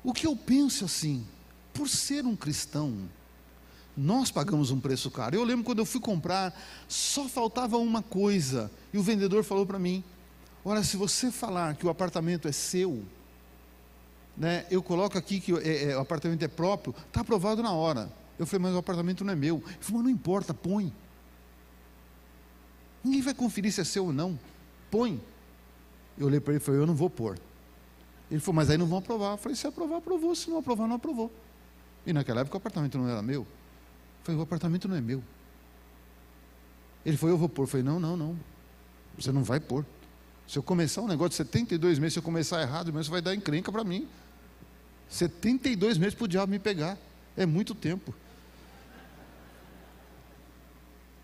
[0.03, 1.25] o que eu penso assim,
[1.73, 3.09] por ser um cristão,
[3.97, 5.37] nós pagamos um preço caro.
[5.37, 9.79] Eu lembro quando eu fui comprar, só faltava uma coisa, e o vendedor falou para
[9.79, 10.03] mim:
[10.65, 13.05] Olha, se você falar que o apartamento é seu,
[14.37, 18.11] né, eu coloco aqui que é, é, o apartamento é próprio, está aprovado na hora.
[18.39, 19.57] Eu falei, mas o apartamento não é meu.
[19.57, 20.93] Ele falou, mas não importa, põe.
[23.09, 24.39] Ninguém vai conferir se é seu ou não.
[24.91, 25.19] Põe.
[26.19, 27.39] Eu olhei para ele e falei, eu não vou pôr.
[28.31, 29.33] Ele falou, mas aí não vão aprovar.
[29.33, 30.35] Eu falei, se aprovar, aprovou.
[30.35, 31.33] Se não aprovar, não aprovou.
[32.05, 33.41] E naquela época o apartamento não era meu.
[33.41, 33.47] Eu
[34.25, 35.25] falei, o apartamento não é meu.
[37.07, 37.63] Ele falou, eu vou pôr.
[37.63, 38.39] Eu falei, não, não, não.
[39.17, 39.87] Você não vai pôr.
[40.47, 43.35] Se eu começar um negócio de 72 meses, se eu começar errado, isso vai dar
[43.35, 44.07] encrenca para mim.
[45.09, 46.99] 72 meses para o diabo me pegar.
[47.35, 48.15] É muito tempo.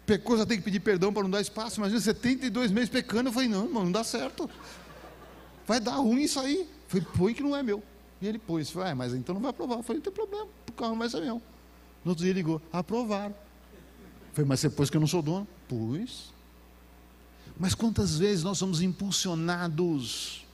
[0.07, 1.81] Pecou, já tem que pedir perdão para não dar espaço.
[1.81, 3.29] Imagina 72 meses pecando.
[3.29, 4.49] Eu falei, não, irmão, não dá certo.
[5.67, 6.61] Vai dar ruim isso aí.
[6.61, 7.83] Eu falei, põe que não é meu.
[8.21, 8.71] E ele pôs.
[8.71, 9.77] Falei, ah, mas então não vai aprovar.
[9.77, 11.40] Eu falei, não tem problema, o carro não vai ser meu.
[12.05, 13.35] No outro dia ligou, aprovaram.
[13.35, 15.49] Eu falei, mas você pôs que eu não sou dono?
[15.69, 16.33] Pus.
[17.59, 20.45] Mas quantas vezes nós somos impulsionados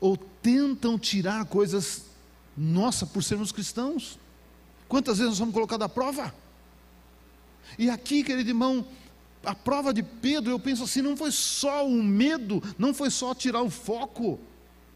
[0.00, 2.04] ou tentam tirar coisas
[2.56, 4.18] nossa por sermos cristãos?
[4.88, 6.32] Quantas vezes nós somos colocados à prova?
[7.76, 8.86] E aqui, querido irmão,
[9.44, 13.34] a prova de Pedro, eu penso assim, não foi só o medo, não foi só
[13.34, 14.38] tirar o foco.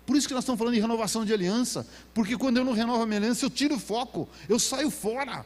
[0.05, 3.03] Por isso que nós estamos falando de renovação de aliança, porque quando eu não renovo
[3.03, 5.45] a minha aliança, eu tiro o foco, eu saio fora.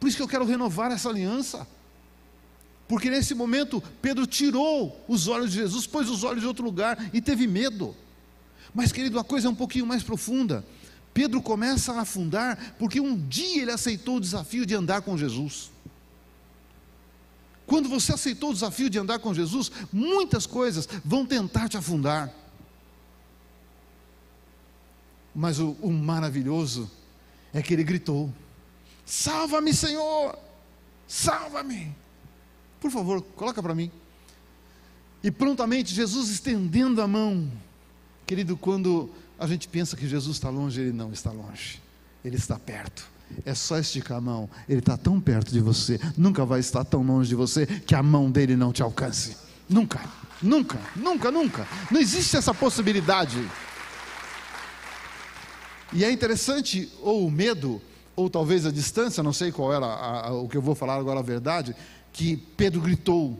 [0.00, 1.66] Por isso que eu quero renovar essa aliança.
[2.86, 7.10] Porque nesse momento, Pedro tirou os olhos de Jesus, pôs os olhos em outro lugar
[7.12, 7.94] e teve medo.
[8.74, 10.64] Mas, querido, a coisa é um pouquinho mais profunda.
[11.14, 15.70] Pedro começa a afundar porque um dia ele aceitou o desafio de andar com Jesus.
[17.66, 22.32] Quando você aceitou o desafio de andar com Jesus, muitas coisas vão tentar te afundar.
[25.34, 26.90] Mas o, o maravilhoso
[27.52, 28.32] é que ele gritou:
[29.04, 30.38] Salva-me, Senhor!
[31.08, 31.94] Salva-me!
[32.80, 33.90] Por favor, coloca para mim.
[35.22, 37.50] E prontamente Jesus estendendo a mão.
[38.26, 41.80] Querido, quando a gente pensa que Jesus está longe, ele não está longe,
[42.22, 43.13] ele está perto.
[43.44, 47.02] É só esticar a mão, ele está tão perto de você, nunca vai estar tão
[47.02, 49.36] longe de você que a mão dele não te alcance.
[49.68, 50.00] Nunca,
[50.42, 51.68] nunca, nunca, nunca.
[51.90, 53.48] Não existe essa possibilidade.
[55.92, 57.80] E é interessante, ou o medo,
[58.16, 60.96] ou talvez a distância, não sei qual era a, a, o que eu vou falar
[60.96, 61.74] agora a verdade,
[62.12, 63.38] que Pedro gritou.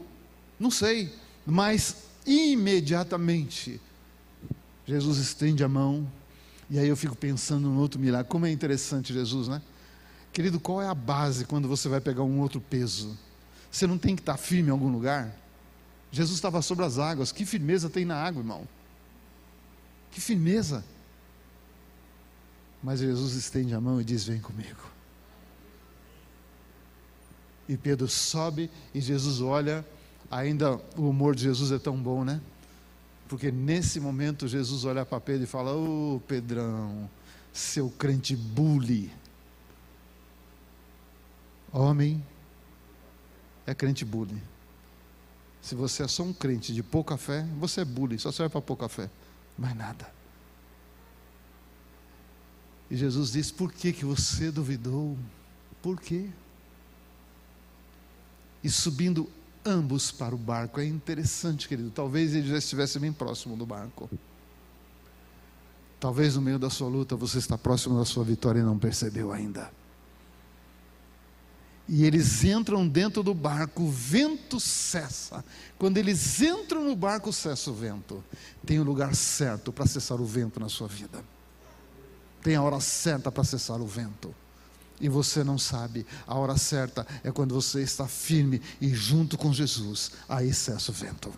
[0.58, 1.12] Não sei,
[1.44, 3.80] mas imediatamente
[4.86, 6.06] Jesus estende a mão,
[6.70, 8.28] e aí eu fico pensando no outro milagre.
[8.28, 9.60] Como é interessante Jesus, né?
[10.34, 13.16] Querido, qual é a base quando você vai pegar um outro peso?
[13.70, 15.32] Você não tem que estar firme em algum lugar?
[16.10, 17.30] Jesus estava sobre as águas.
[17.30, 18.66] Que firmeza tem na água, irmão?
[20.10, 20.84] Que firmeza.
[22.82, 24.82] Mas Jesus estende a mão e diz: Vem comigo.
[27.68, 29.86] E Pedro sobe e Jesus olha.
[30.28, 32.40] Ainda o humor de Jesus é tão bom, né?
[33.28, 37.08] Porque nesse momento Jesus olha para Pedro e fala: Ô oh, Pedrão,
[37.52, 39.12] seu crente bully.
[41.74, 42.24] Homem
[43.66, 44.40] é crente bully.
[45.60, 48.62] Se você é só um crente de pouca fé, você é bully, só serve para
[48.62, 49.10] pouca fé.
[49.58, 50.08] Mais nada.
[52.88, 55.18] E Jesus diz: Por que, que você duvidou?
[55.82, 56.30] Por quê?
[58.62, 59.28] E subindo
[59.66, 60.78] ambos para o barco.
[60.78, 61.90] É interessante, querido.
[61.90, 64.08] Talvez ele já estivesse bem próximo do barco.
[65.98, 69.32] Talvez no meio da sua luta você está próximo da sua vitória e não percebeu
[69.32, 69.72] ainda.
[71.86, 75.44] E eles entram dentro do barco, o vento cessa.
[75.78, 78.24] Quando eles entram no barco, cessa o vento.
[78.64, 81.22] Tem o lugar certo para cessar o vento na sua vida.
[82.42, 84.34] Tem a hora certa para cessar o vento
[85.00, 86.06] e você não sabe.
[86.26, 90.94] A hora certa é quando você está firme e junto com Jesus, aí cessa o
[90.94, 91.32] vento.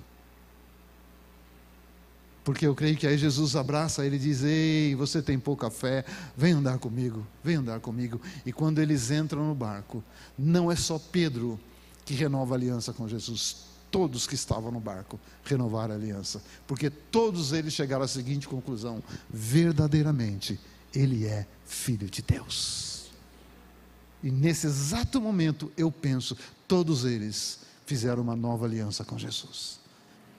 [2.47, 6.05] Porque eu creio que aí Jesus abraça ele e diz: Ei, você tem pouca fé,
[6.37, 8.21] vem andar comigo, vem andar comigo.
[8.47, 10.01] E quando eles entram no barco,
[10.39, 11.59] não é só Pedro
[12.05, 16.89] que renova a aliança com Jesus, todos que estavam no barco renovaram a aliança, porque
[16.89, 20.61] todos eles chegaram à seguinte conclusão: verdadeiramente,
[20.95, 23.11] ele é filho de Deus.
[24.23, 26.39] E nesse exato momento, eu penso,
[26.69, 29.85] todos eles fizeram uma nova aliança com Jesus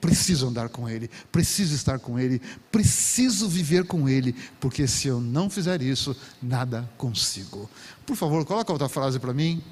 [0.00, 2.40] preciso andar com Ele, preciso estar com Ele,
[2.70, 7.68] preciso viver com Ele, porque se eu não fizer isso, nada consigo.
[8.06, 9.62] Por favor, coloca outra frase para mim,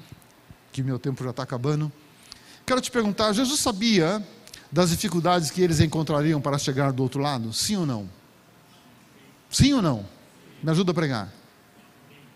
[0.71, 1.91] que meu tempo já está acabando.
[2.65, 4.25] Quero te perguntar: Jesus sabia
[4.71, 7.53] das dificuldades que eles encontrariam para chegar do outro lado?
[7.53, 8.09] Sim ou não?
[9.49, 10.05] Sim ou não?
[10.61, 11.33] Me ajuda a pregar.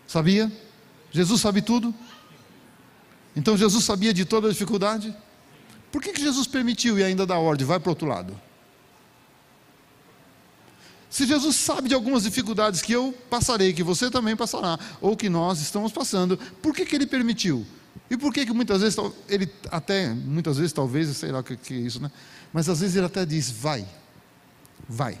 [0.06, 0.50] Sabia?
[1.10, 1.94] Jesus sabe tudo?
[3.36, 5.14] Então Jesus sabia de toda a dificuldade?
[5.92, 7.66] Por que, que Jesus permitiu e ainda dá ordem?
[7.66, 8.40] Vai para o outro lado.
[11.10, 15.28] Se Jesus sabe de algumas dificuldades que eu passarei, que você também passará, ou que
[15.28, 17.66] nós estamos passando, por que, que ele permitiu?
[18.08, 21.54] E por que, que muitas vezes, ele até, muitas vezes talvez, sei lá o que,
[21.54, 22.10] que é isso, né?
[22.50, 23.86] Mas às vezes ele até diz, vai,
[24.88, 25.18] vai.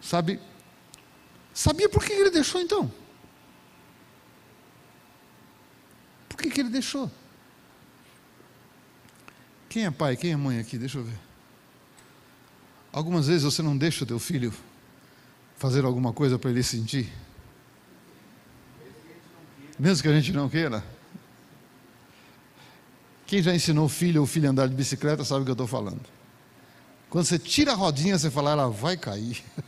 [0.00, 0.40] Sabe?
[1.52, 2.90] Sabia por que ele deixou então?
[6.40, 7.10] Por que, que ele deixou?
[9.68, 10.78] Quem é pai, quem é mãe aqui?
[10.78, 11.18] Deixa eu ver.
[12.90, 14.50] Algumas vezes você não deixa o teu filho
[15.58, 17.12] fazer alguma coisa para ele sentir.
[19.78, 20.82] Mesmo que a gente não queira.
[23.26, 25.52] Quem já ensinou o filho ou filha a andar de bicicleta sabe o que eu
[25.52, 26.00] estou falando.
[27.10, 29.44] Quando você tira a rodinha, você fala, ela vai cair.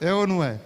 [0.00, 0.60] É ou não é?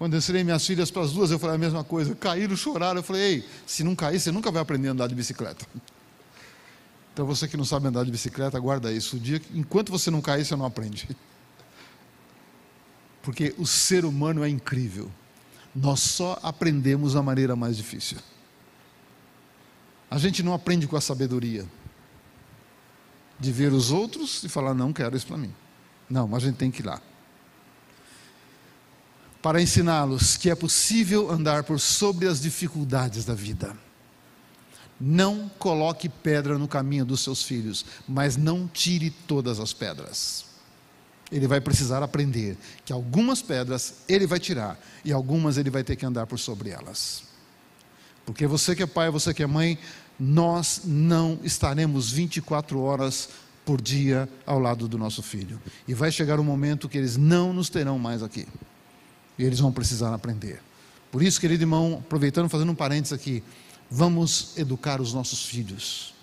[0.00, 2.14] Quando eu ensinei minhas filhas para as duas, eu falei a mesma coisa.
[2.14, 3.00] Caíram, choraram.
[3.00, 5.66] Eu falei, ei, se não cair, você nunca vai aprender a andar de bicicleta.
[7.12, 9.16] Então você que não sabe andar de bicicleta, guarda isso.
[9.16, 11.06] O dia, enquanto você não cair, você não aprende.
[13.20, 15.10] Porque o ser humano é incrível.
[15.74, 18.16] Nós só aprendemos a maneira mais difícil.
[20.10, 21.66] A gente não aprende com a sabedoria
[23.38, 25.54] de ver os outros e falar, não quero isso para mim.
[26.08, 27.02] Não, a gente tem que ir lá
[29.42, 33.76] para ensiná-los que é possível andar por sobre as dificuldades da vida.
[35.00, 40.44] Não coloque pedra no caminho dos seus filhos, mas não tire todas as pedras.
[41.32, 45.96] Ele vai precisar aprender que algumas pedras ele vai tirar e algumas ele vai ter
[45.96, 47.22] que andar por sobre elas.
[48.26, 49.78] Porque você que é pai, você que é mãe,
[50.18, 53.30] nós não estaremos 24 horas
[53.64, 55.58] por dia ao lado do nosso filho.
[55.88, 58.46] E vai chegar um momento que eles não nos terão mais aqui.
[59.38, 60.60] E eles vão precisar aprender.
[61.10, 63.42] Por isso, querido irmão, aproveitando, fazendo um parênteses aqui,
[63.90, 66.14] vamos educar os nossos filhos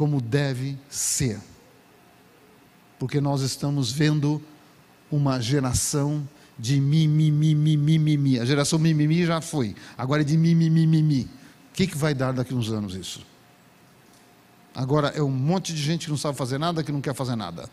[0.00, 1.38] como deve ser.
[2.98, 4.42] Porque nós estamos vendo
[5.10, 6.26] uma geração
[6.58, 8.40] de mimimi, mimimi.
[8.40, 9.76] A geração mimimi já foi.
[9.98, 11.24] Agora é de mimimi, mimimi.
[11.70, 13.26] O que, que vai dar daqui uns anos isso?
[14.74, 17.36] Agora é um monte de gente que não sabe fazer nada, que não quer fazer
[17.36, 17.68] nada.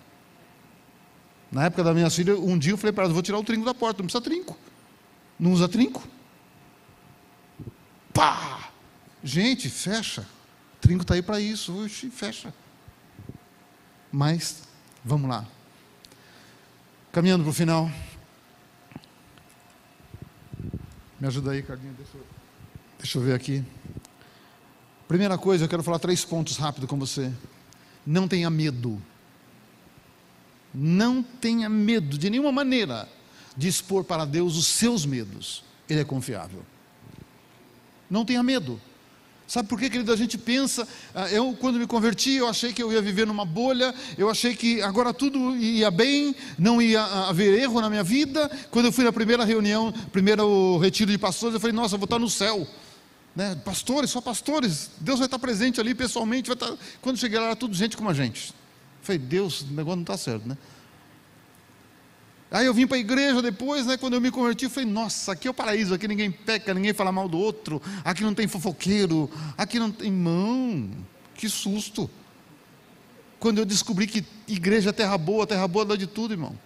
[1.52, 3.66] Na época da minha filha, um dia eu falei para ela: vou tirar o trinco
[3.66, 4.58] da porta, não precisa trinco.
[5.40, 6.08] Não usa trinco?
[8.14, 8.70] Pá!
[9.24, 10.22] Gente, fecha.
[10.22, 11.84] O trinco está aí para isso.
[11.84, 12.54] Oxi, fecha.
[14.12, 14.64] Mas,
[15.04, 15.46] vamos lá.
[17.12, 17.92] Caminhando para o final.
[21.20, 21.94] Me ajuda aí, Cardinho.
[21.94, 22.18] Deixa
[23.00, 23.64] deixa eu ver aqui.
[25.08, 27.32] Primeira coisa, eu quero falar três pontos rápido com você.
[28.06, 29.02] Não tenha medo.
[30.80, 33.10] Não tenha medo de nenhuma maneira
[33.58, 35.64] de expor para Deus os seus medos.
[35.90, 36.64] Ele é confiável.
[38.08, 38.80] Não tenha medo.
[39.48, 40.14] Sabe por que, querido?
[40.14, 43.44] A gente pensa, ah, eu quando me converti, eu achei que eu ia viver numa
[43.44, 48.04] bolha, eu achei que agora tudo ia bem, não ia ah, haver erro na minha
[48.04, 48.48] vida.
[48.70, 52.20] Quando eu fui na primeira reunião, primeiro retiro de pastores, eu falei, nossa, vou estar
[52.20, 52.68] no céu.
[53.36, 53.56] Né?
[53.66, 56.50] Pastores, só pastores, Deus vai estar presente ali pessoalmente.
[56.50, 56.78] Vai estar...
[57.02, 58.54] Quando cheguei lá, tudo gente como a gente.
[59.08, 60.58] Falei, Deus, o negócio não está certo, né?
[62.52, 65.32] Aí eu vim para a igreja depois, né, quando eu me converti, eu falei, nossa,
[65.32, 68.50] aqui é o paraíso, aqui ninguém peca, ninguém fala mal do outro, aqui não tem
[68.50, 70.08] fofoqueiro, aqui não tem.
[70.08, 70.92] Irmão,
[71.34, 72.10] que susto.
[73.40, 76.58] Quando eu descobri que igreja é terra boa, terra boa dá de tudo, irmão.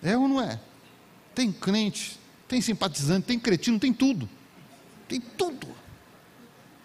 [0.00, 0.60] É ou não é?
[1.34, 4.28] Tem crente, tem simpatizante, tem cretino, tem tudo.
[5.08, 5.66] Tem tudo.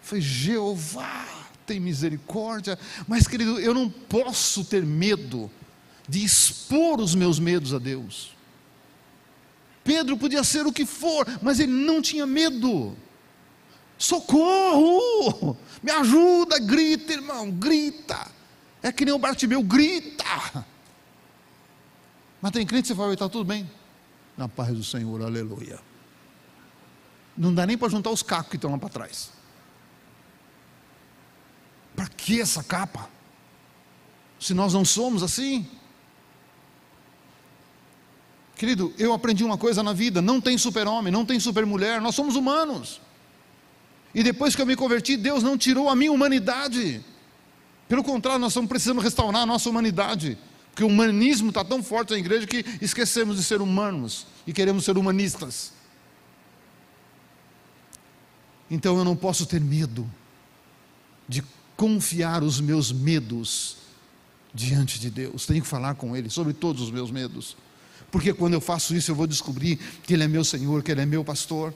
[0.02, 5.50] Foi Jeová tem misericórdia, mas querido, eu não posso ter medo
[6.08, 8.34] de expor os meus medos a Deus.
[9.82, 12.96] Pedro podia ser o que for, mas ele não tinha medo.
[13.98, 15.56] Socorro!
[15.82, 18.30] Me ajuda, grita, irmão, grita.
[18.82, 20.64] É que nem o Bartimeu, grita.
[22.40, 23.68] Mas tem crente que você fala, está tudo bem.
[24.36, 25.78] Na paz do Senhor, aleluia.
[27.36, 29.35] Não dá nem para juntar os cacos que estão lá para trás.
[31.96, 33.08] Para que essa capa?
[34.38, 35.66] Se nós não somos assim.
[38.54, 42.36] Querido, eu aprendi uma coisa na vida: não tem super-homem, não tem super-mulher, nós somos
[42.36, 43.00] humanos.
[44.14, 47.02] E depois que eu me converti, Deus não tirou a minha humanidade.
[47.88, 50.38] Pelo contrário, nós estamos precisando restaurar a nossa humanidade.
[50.70, 54.84] Porque o humanismo está tão forte na igreja que esquecemos de ser humanos e queremos
[54.84, 55.72] ser humanistas.
[58.70, 60.10] Então eu não posso ter medo
[61.28, 61.42] de
[61.76, 63.76] confiar os meus medos
[64.54, 65.46] diante de Deus.
[65.46, 67.56] Tenho que falar com Ele sobre todos os meus medos.
[68.10, 71.02] Porque quando eu faço isso, eu vou descobrir que Ele é meu Senhor, que Ele
[71.02, 71.74] é meu pastor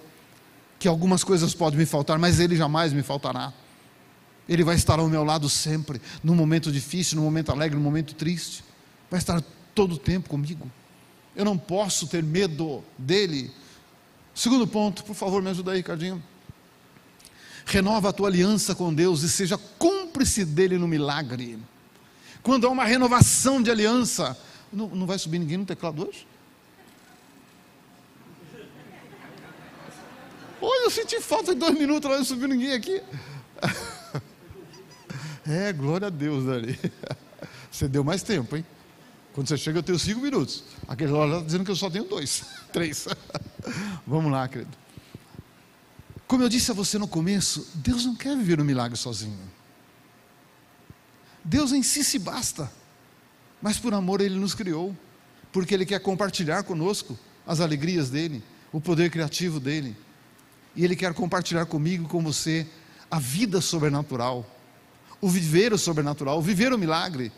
[0.81, 3.53] que algumas coisas podem me faltar, mas Ele jamais me faltará.
[4.49, 8.15] Ele vai estar ao meu lado sempre, no momento difícil, no momento alegre, no momento
[8.15, 8.65] triste.
[9.11, 9.45] Vai estar
[9.75, 10.69] todo o tempo comigo.
[11.37, 13.53] Eu não posso ter medo dele.
[14.35, 16.21] Segundo ponto, por favor, me ajuda aí, Ricardinho.
[17.67, 21.59] Renova a tua aliança com Deus e seja cúmplice dele no milagre.
[22.43, 24.37] Quando há uma renovação de aliança,
[24.73, 26.27] não, não vai subir ninguém no teclado hoje?
[30.61, 33.03] Olha, eu senti falta de dois minutos não subiu ninguém aqui.
[35.47, 36.79] É, glória a Deus, Dani.
[37.73, 38.65] Você deu mais tempo, hein?
[39.33, 40.65] Quando você chega, eu tenho cinco minutos.
[40.87, 43.09] Aquele lá está dizendo que eu só tenho dois, três.
[44.07, 44.71] Vamos lá, querido.
[46.31, 49.37] Como eu disse a você no começo, Deus não quer viver um milagre sozinho.
[51.45, 52.71] Deus em si se basta.
[53.61, 54.97] Mas por amor Ele nos criou.
[55.51, 59.97] Porque Ele quer compartilhar conosco as alegrias dEle, o poder criativo dEle
[60.77, 62.65] e Ele quer compartilhar comigo com você
[63.11, 64.47] a vida sobrenatural,
[65.21, 67.33] o viver o sobrenatural, o viver o milagre.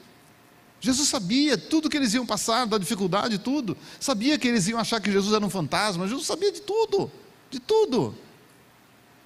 [0.83, 3.75] Jesus sabia tudo que eles iam passar, da dificuldade, tudo.
[3.99, 6.07] Sabia que eles iam achar que Jesus era um fantasma.
[6.07, 7.11] Jesus sabia de tudo,
[7.51, 8.15] de tudo.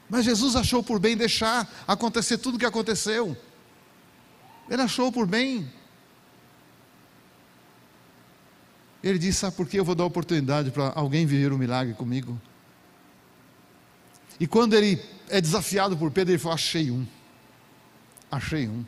[0.09, 3.37] Mas Jesus achou por bem deixar acontecer tudo o que aconteceu.
[4.69, 5.71] Ele achou por bem.
[9.03, 12.41] Ele disse: Sabe por que eu vou dar oportunidade para alguém viver um milagre comigo?
[14.39, 17.07] E quando ele é desafiado por Pedro, ele fala: Achei um.
[18.31, 18.85] Achei um.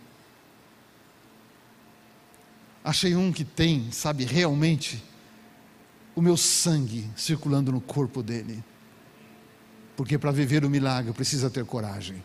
[2.85, 5.03] Achei um que tem, sabe, realmente
[6.15, 8.65] o meu sangue circulando no corpo dele.
[9.99, 12.23] Porque para viver o milagre precisa ter coragem.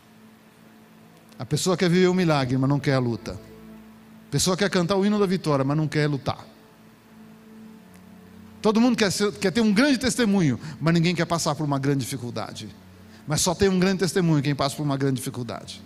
[1.36, 3.32] A pessoa quer viver o milagre, mas não quer a luta.
[3.32, 6.46] A pessoa quer cantar o hino da vitória, mas não quer lutar.
[8.62, 11.80] Todo mundo quer, ser, quer ter um grande testemunho, mas ninguém quer passar por uma
[11.80, 12.68] grande dificuldade.
[13.26, 15.82] Mas só tem um grande testemunho quem passa por uma grande dificuldade.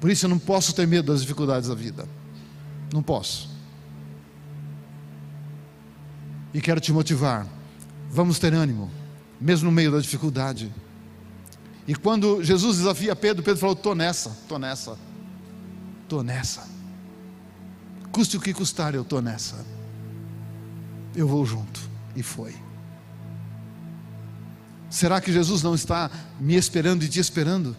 [0.00, 2.08] Por isso eu não posso ter medo das dificuldades da vida.
[2.92, 3.50] Não posso.
[6.54, 7.44] E quero te motivar.
[8.08, 8.88] Vamos ter ânimo,
[9.40, 10.72] mesmo no meio da dificuldade.
[11.86, 14.98] E quando Jesus desafia Pedro, Pedro falou: estou nessa, estou nessa,
[16.02, 16.68] estou nessa.
[18.10, 19.64] Custe o que custar, eu estou nessa.
[21.14, 21.80] Eu vou junto.
[22.14, 22.54] E foi.
[24.88, 26.10] Será que Jesus não está
[26.40, 27.76] me esperando e te esperando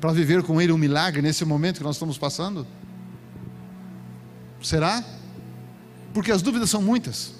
[0.00, 2.66] para viver com Ele um milagre nesse momento que nós estamos passando?
[4.62, 5.04] Será?
[6.14, 7.34] Porque as dúvidas são muitas.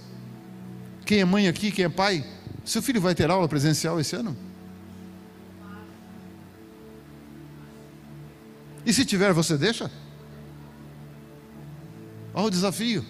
[1.05, 2.25] Quem é mãe aqui, quem é pai?
[2.65, 4.37] Seu filho vai ter aula presencial esse ano?
[8.85, 9.91] E se tiver, você deixa?
[12.35, 13.05] Olha o desafio.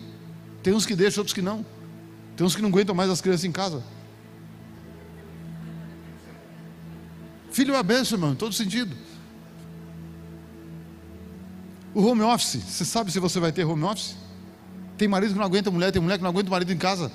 [0.62, 1.64] Tem uns que deixam, outros que não.
[2.36, 3.82] Tem uns que não aguentam mais as crianças em casa.
[7.50, 8.96] Filho é uma benção, irmão, em todo sentido.
[11.94, 14.16] O home office, você sabe se você vai ter home office?
[14.96, 17.12] Tem marido que não aguenta mulher, tem mulher que não aguenta o marido em casa.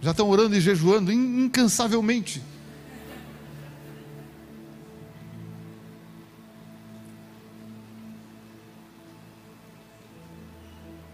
[0.00, 2.42] Já estão orando e jejuando incansavelmente.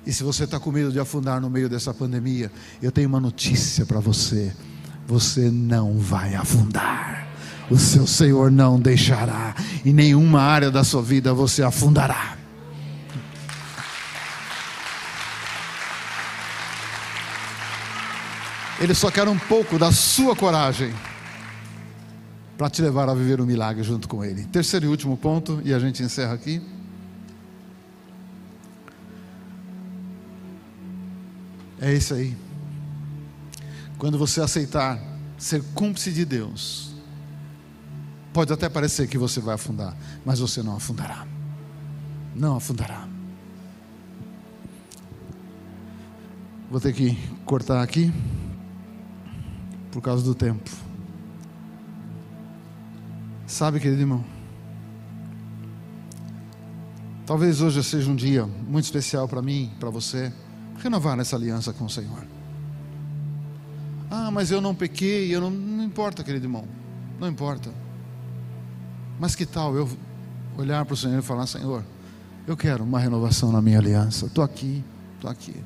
[0.06, 3.18] E se você está com medo de afundar no meio dessa pandemia, eu tenho uma
[3.18, 4.54] notícia para você
[5.06, 7.26] você não vai afundar.
[7.70, 12.36] O seu Senhor não deixará, em nenhuma área da sua vida você afundará.
[18.78, 20.92] Ele só quer um pouco da sua coragem
[22.58, 24.44] para te levar a viver um milagre junto com Ele.
[24.44, 26.60] Terceiro e último ponto, e a gente encerra aqui.
[31.80, 32.36] É isso aí.
[33.98, 34.98] Quando você aceitar
[35.38, 36.94] ser cúmplice de Deus,
[38.32, 41.26] pode até parecer que você vai afundar, mas você não afundará.
[42.34, 43.08] Não afundará.
[46.70, 47.16] Vou ter que
[47.46, 48.12] cortar aqui
[49.96, 50.70] por causa do tempo.
[53.46, 54.22] Sabe, querido irmão,
[57.24, 60.30] talvez hoje seja um dia muito especial para mim, para você,
[60.82, 62.26] renovar essa aliança com o Senhor.
[64.10, 66.68] Ah, mas eu não pequei, eu não, não importa, querido irmão,
[67.18, 67.72] não importa.
[69.18, 69.88] Mas que tal eu
[70.58, 71.82] olhar para o Senhor e falar: Senhor,
[72.46, 74.84] eu quero uma renovação na minha aliança, estou aqui,
[75.14, 75.56] estou aqui.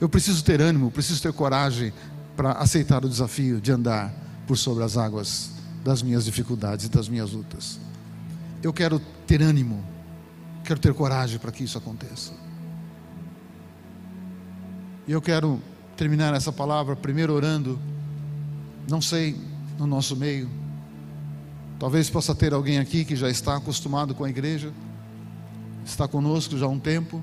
[0.00, 1.92] Eu preciso ter ânimo, preciso ter coragem
[2.36, 4.12] para aceitar o desafio de andar
[4.46, 5.50] por sobre as águas
[5.84, 7.78] das minhas dificuldades e das minhas lutas.
[8.62, 9.84] Eu quero ter ânimo,
[10.64, 12.32] quero ter coragem para que isso aconteça.
[15.06, 15.60] E eu quero
[15.96, 17.78] terminar essa palavra primeiro orando,
[18.88, 19.38] não sei,
[19.78, 20.48] no nosso meio.
[21.78, 24.72] Talvez possa ter alguém aqui que já está acostumado com a igreja,
[25.84, 27.22] está conosco já há um tempo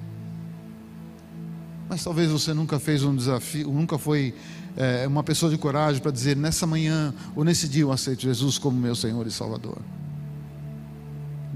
[1.91, 4.33] mas talvez você nunca fez um desafio, nunca foi
[4.75, 8.57] é, uma pessoa de coragem para dizer nessa manhã ou nesse dia eu aceito Jesus
[8.57, 9.77] como meu Senhor e Salvador.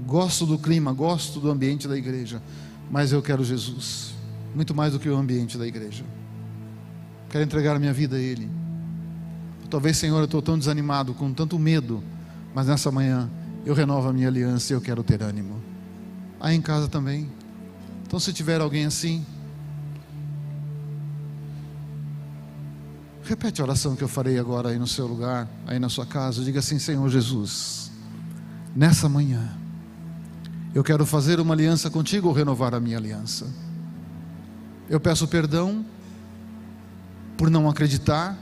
[0.06, 2.40] Gosto do clima, gosto do ambiente da igreja,
[2.90, 4.14] mas eu quero Jesus,
[4.54, 6.04] muito mais do que o ambiente da igreja.
[7.28, 8.48] Quero entregar a minha vida a Ele.
[9.68, 12.02] Talvez, Senhor, eu estou tão desanimado, com tanto medo,
[12.54, 13.28] mas nessa manhã
[13.64, 15.60] eu renovo a minha aliança e eu quero ter ânimo.
[16.40, 17.28] Aí em casa também.
[18.06, 19.26] Então, se tiver alguém assim,
[23.28, 26.44] Repete a oração que eu farei agora aí no seu lugar, aí na sua casa.
[26.44, 27.90] Diga assim: Senhor Jesus,
[28.74, 29.52] nessa manhã,
[30.72, 33.52] eu quero fazer uma aliança contigo ou renovar a minha aliança.
[34.88, 35.84] Eu peço perdão
[37.36, 38.38] por não acreditar,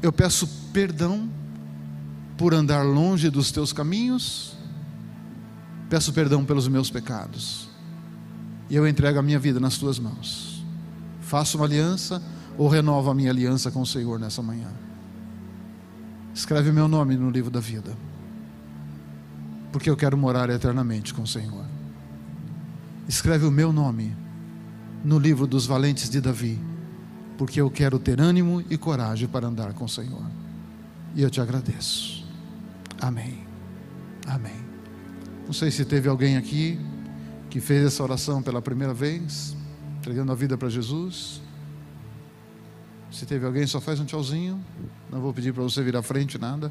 [0.00, 1.28] eu peço perdão
[2.36, 4.56] por andar longe dos teus caminhos,
[5.90, 7.68] peço perdão pelos meus pecados,
[8.70, 10.64] e eu entrego a minha vida nas tuas mãos.
[11.20, 12.22] Faço uma aliança
[12.58, 14.68] ou renovo a minha aliança com o Senhor nessa manhã.
[16.34, 17.96] Escreve meu nome no livro da vida,
[19.72, 21.64] porque eu quero morar eternamente com o Senhor.
[23.08, 24.14] Escreve o meu nome
[25.04, 26.58] no livro dos valentes de Davi,
[27.38, 30.26] porque eu quero ter ânimo e coragem para andar com o Senhor.
[31.14, 32.26] E eu te agradeço.
[33.00, 33.46] Amém.
[34.26, 34.68] Amém.
[35.46, 36.78] Não sei se teve alguém aqui
[37.48, 39.56] que fez essa oração pela primeira vez,
[39.98, 41.40] entregando a vida para Jesus.
[43.10, 44.62] Se teve alguém, só faz um tchauzinho.
[45.10, 46.70] Não vou pedir para você vir à frente, nada.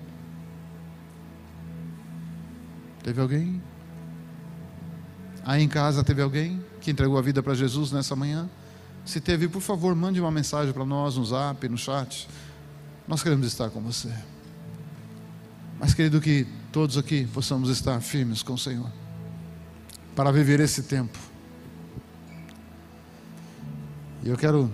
[3.04, 3.62] Teve alguém?
[5.44, 8.50] Aí em casa teve alguém que entregou a vida para Jesus nessa manhã?
[9.06, 12.28] Se teve, por favor, mande uma mensagem para nós no zap, no chat.
[13.08, 14.14] Nós queremos estar com você.
[15.80, 18.92] Mas, querido, que todos aqui possamos estar firmes com o Senhor
[20.16, 21.18] para viver esse tempo.
[24.24, 24.70] E eu quero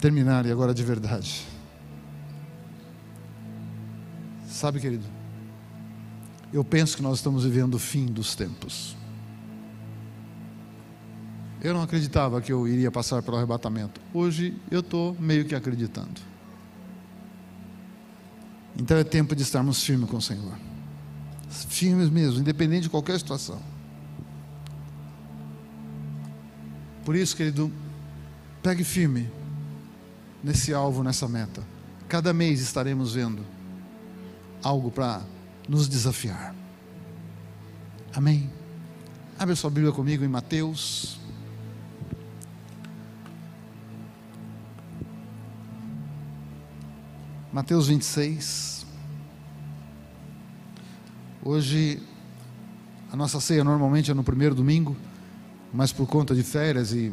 [0.00, 1.46] terminar e agora de verdade.
[4.48, 5.04] Sabe, querido,
[6.52, 8.96] eu penso que nós estamos vivendo o fim dos tempos.
[11.60, 14.00] Eu não acreditava que eu iria passar pelo arrebatamento.
[14.14, 16.20] Hoje eu estou meio que acreditando.
[18.78, 20.56] Então é tempo de estarmos firmes com o Senhor.
[21.48, 23.60] Firmes mesmo, independente de qualquer situação.
[27.04, 27.72] Por isso, querido,
[28.62, 29.30] pegue firme
[30.46, 31.60] nesse alvo, nessa meta.
[32.08, 33.44] Cada mês estaremos vendo
[34.62, 35.20] algo para
[35.68, 36.54] nos desafiar.
[38.14, 38.48] Amém?
[39.36, 41.18] Abre sua Bíblia comigo em Mateus.
[47.52, 48.86] Mateus 26.
[51.42, 52.00] Hoje,
[53.10, 54.96] a nossa ceia normalmente é no primeiro domingo,
[55.74, 57.12] mas por conta de férias e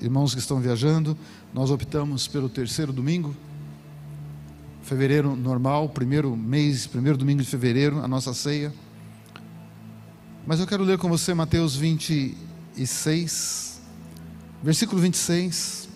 [0.00, 1.16] irmãos que estão viajando,
[1.52, 3.34] nós optamos pelo terceiro domingo,
[4.82, 8.72] fevereiro normal, primeiro mês, primeiro domingo de fevereiro, a nossa ceia.
[10.46, 13.80] Mas eu quero ler com você Mateus 26,
[14.62, 15.88] versículo 26.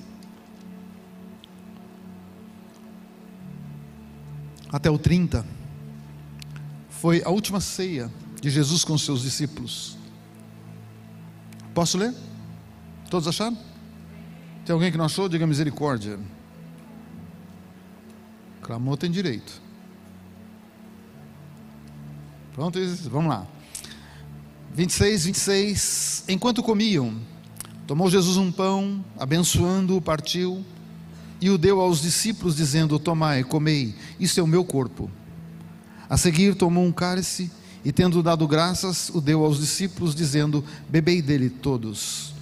[4.73, 5.47] Até o 30.
[6.89, 9.97] Foi a última ceia de Jesus com seus discípulos.
[11.73, 12.13] Posso ler?
[13.09, 13.70] Todos acharam?
[14.71, 15.29] Tem alguém que não achou?
[15.29, 16.17] Diga misericórdia.
[18.63, 19.61] Clamou tem direito.
[22.55, 22.79] Pronto,
[23.11, 23.49] vamos lá.
[24.73, 26.25] 26, 26.
[26.29, 27.17] Enquanto comiam,
[27.85, 30.65] tomou Jesus um pão, abençoando-o, partiu
[31.41, 35.11] e o deu aos discípulos, dizendo: Tomai, comei, isto é o meu corpo.
[36.09, 37.51] A seguir tomou um cálice
[37.85, 42.33] e, tendo dado graças, o deu aos discípulos, dizendo: Bebei dele todos,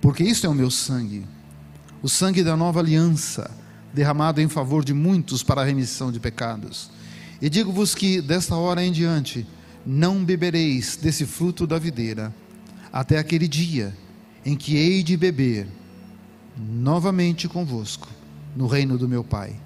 [0.00, 1.24] porque isto é o meu sangue,
[2.06, 3.50] o sangue da nova aliança,
[3.92, 6.88] derramado em favor de muitos para a remissão de pecados.
[7.42, 9.44] E digo-vos que, desta hora em diante,
[9.84, 12.32] não bebereis desse fruto da videira,
[12.92, 13.92] até aquele dia
[14.44, 15.66] em que hei de beber
[16.56, 18.06] novamente convosco
[18.54, 19.56] no reino do meu Pai.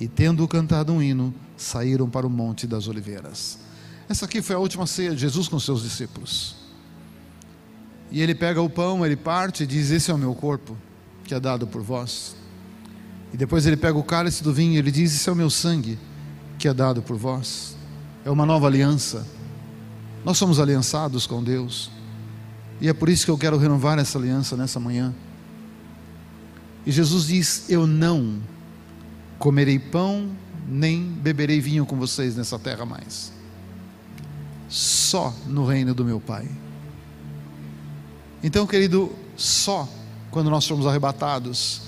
[0.00, 3.60] E tendo cantado um hino, saíram para o Monte das Oliveiras.
[4.08, 6.56] Essa aqui foi a última ceia de Jesus com seus discípulos.
[8.10, 10.76] E ele pega o pão, ele parte e diz: Esse é o meu corpo,
[11.24, 12.36] que é dado por vós.
[13.32, 15.50] E depois ele pega o cálice do vinho e ele diz: Esse é o meu
[15.50, 15.98] sangue,
[16.58, 17.76] que é dado por vós.
[18.24, 19.26] É uma nova aliança.
[20.24, 21.90] Nós somos aliançados com Deus.
[22.80, 25.14] E é por isso que eu quero renovar essa aliança nessa manhã.
[26.86, 28.40] E Jesus diz: Eu não
[29.38, 30.30] comerei pão,
[30.68, 33.32] nem beberei vinho com vocês nessa terra mais.
[34.68, 36.48] Só no reino do meu Pai.
[38.42, 39.88] Então, querido, só
[40.34, 41.82] quando nós formos arrebatados,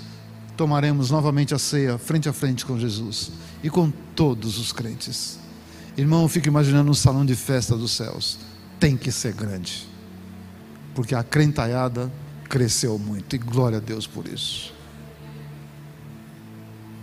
[0.57, 5.40] tomaremos novamente a ceia frente a frente com Jesus e com todos os crentes.
[5.97, 8.38] Irmão, eu fico imaginando um salão de festa dos céus.
[8.78, 9.88] Tem que ser grande,
[10.94, 12.09] porque a crentaiada
[12.49, 14.72] cresceu muito e glória a Deus por isso.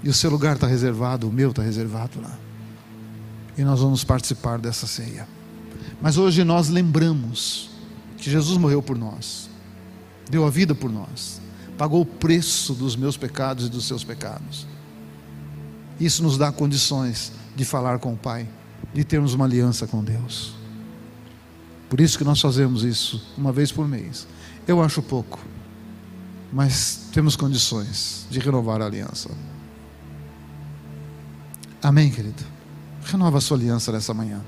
[0.01, 2.39] E o seu lugar está reservado, o meu está reservado lá.
[3.57, 5.27] E nós vamos participar dessa ceia.
[6.01, 7.69] Mas hoje nós lembramos
[8.17, 9.51] que Jesus morreu por nós,
[10.29, 11.41] deu a vida por nós,
[11.77, 14.67] pagou o preço dos meus pecados e dos seus pecados.
[15.99, 18.47] Isso nos dá condições de falar com o Pai,
[18.93, 20.53] de termos uma aliança com Deus.
[21.89, 24.27] Por isso que nós fazemos isso uma vez por mês.
[24.67, 25.39] Eu acho pouco,
[26.51, 29.29] mas temos condições de renovar a aliança.
[31.81, 32.43] Amém, querido?
[33.03, 34.41] Renova a sua aliança nessa manhã.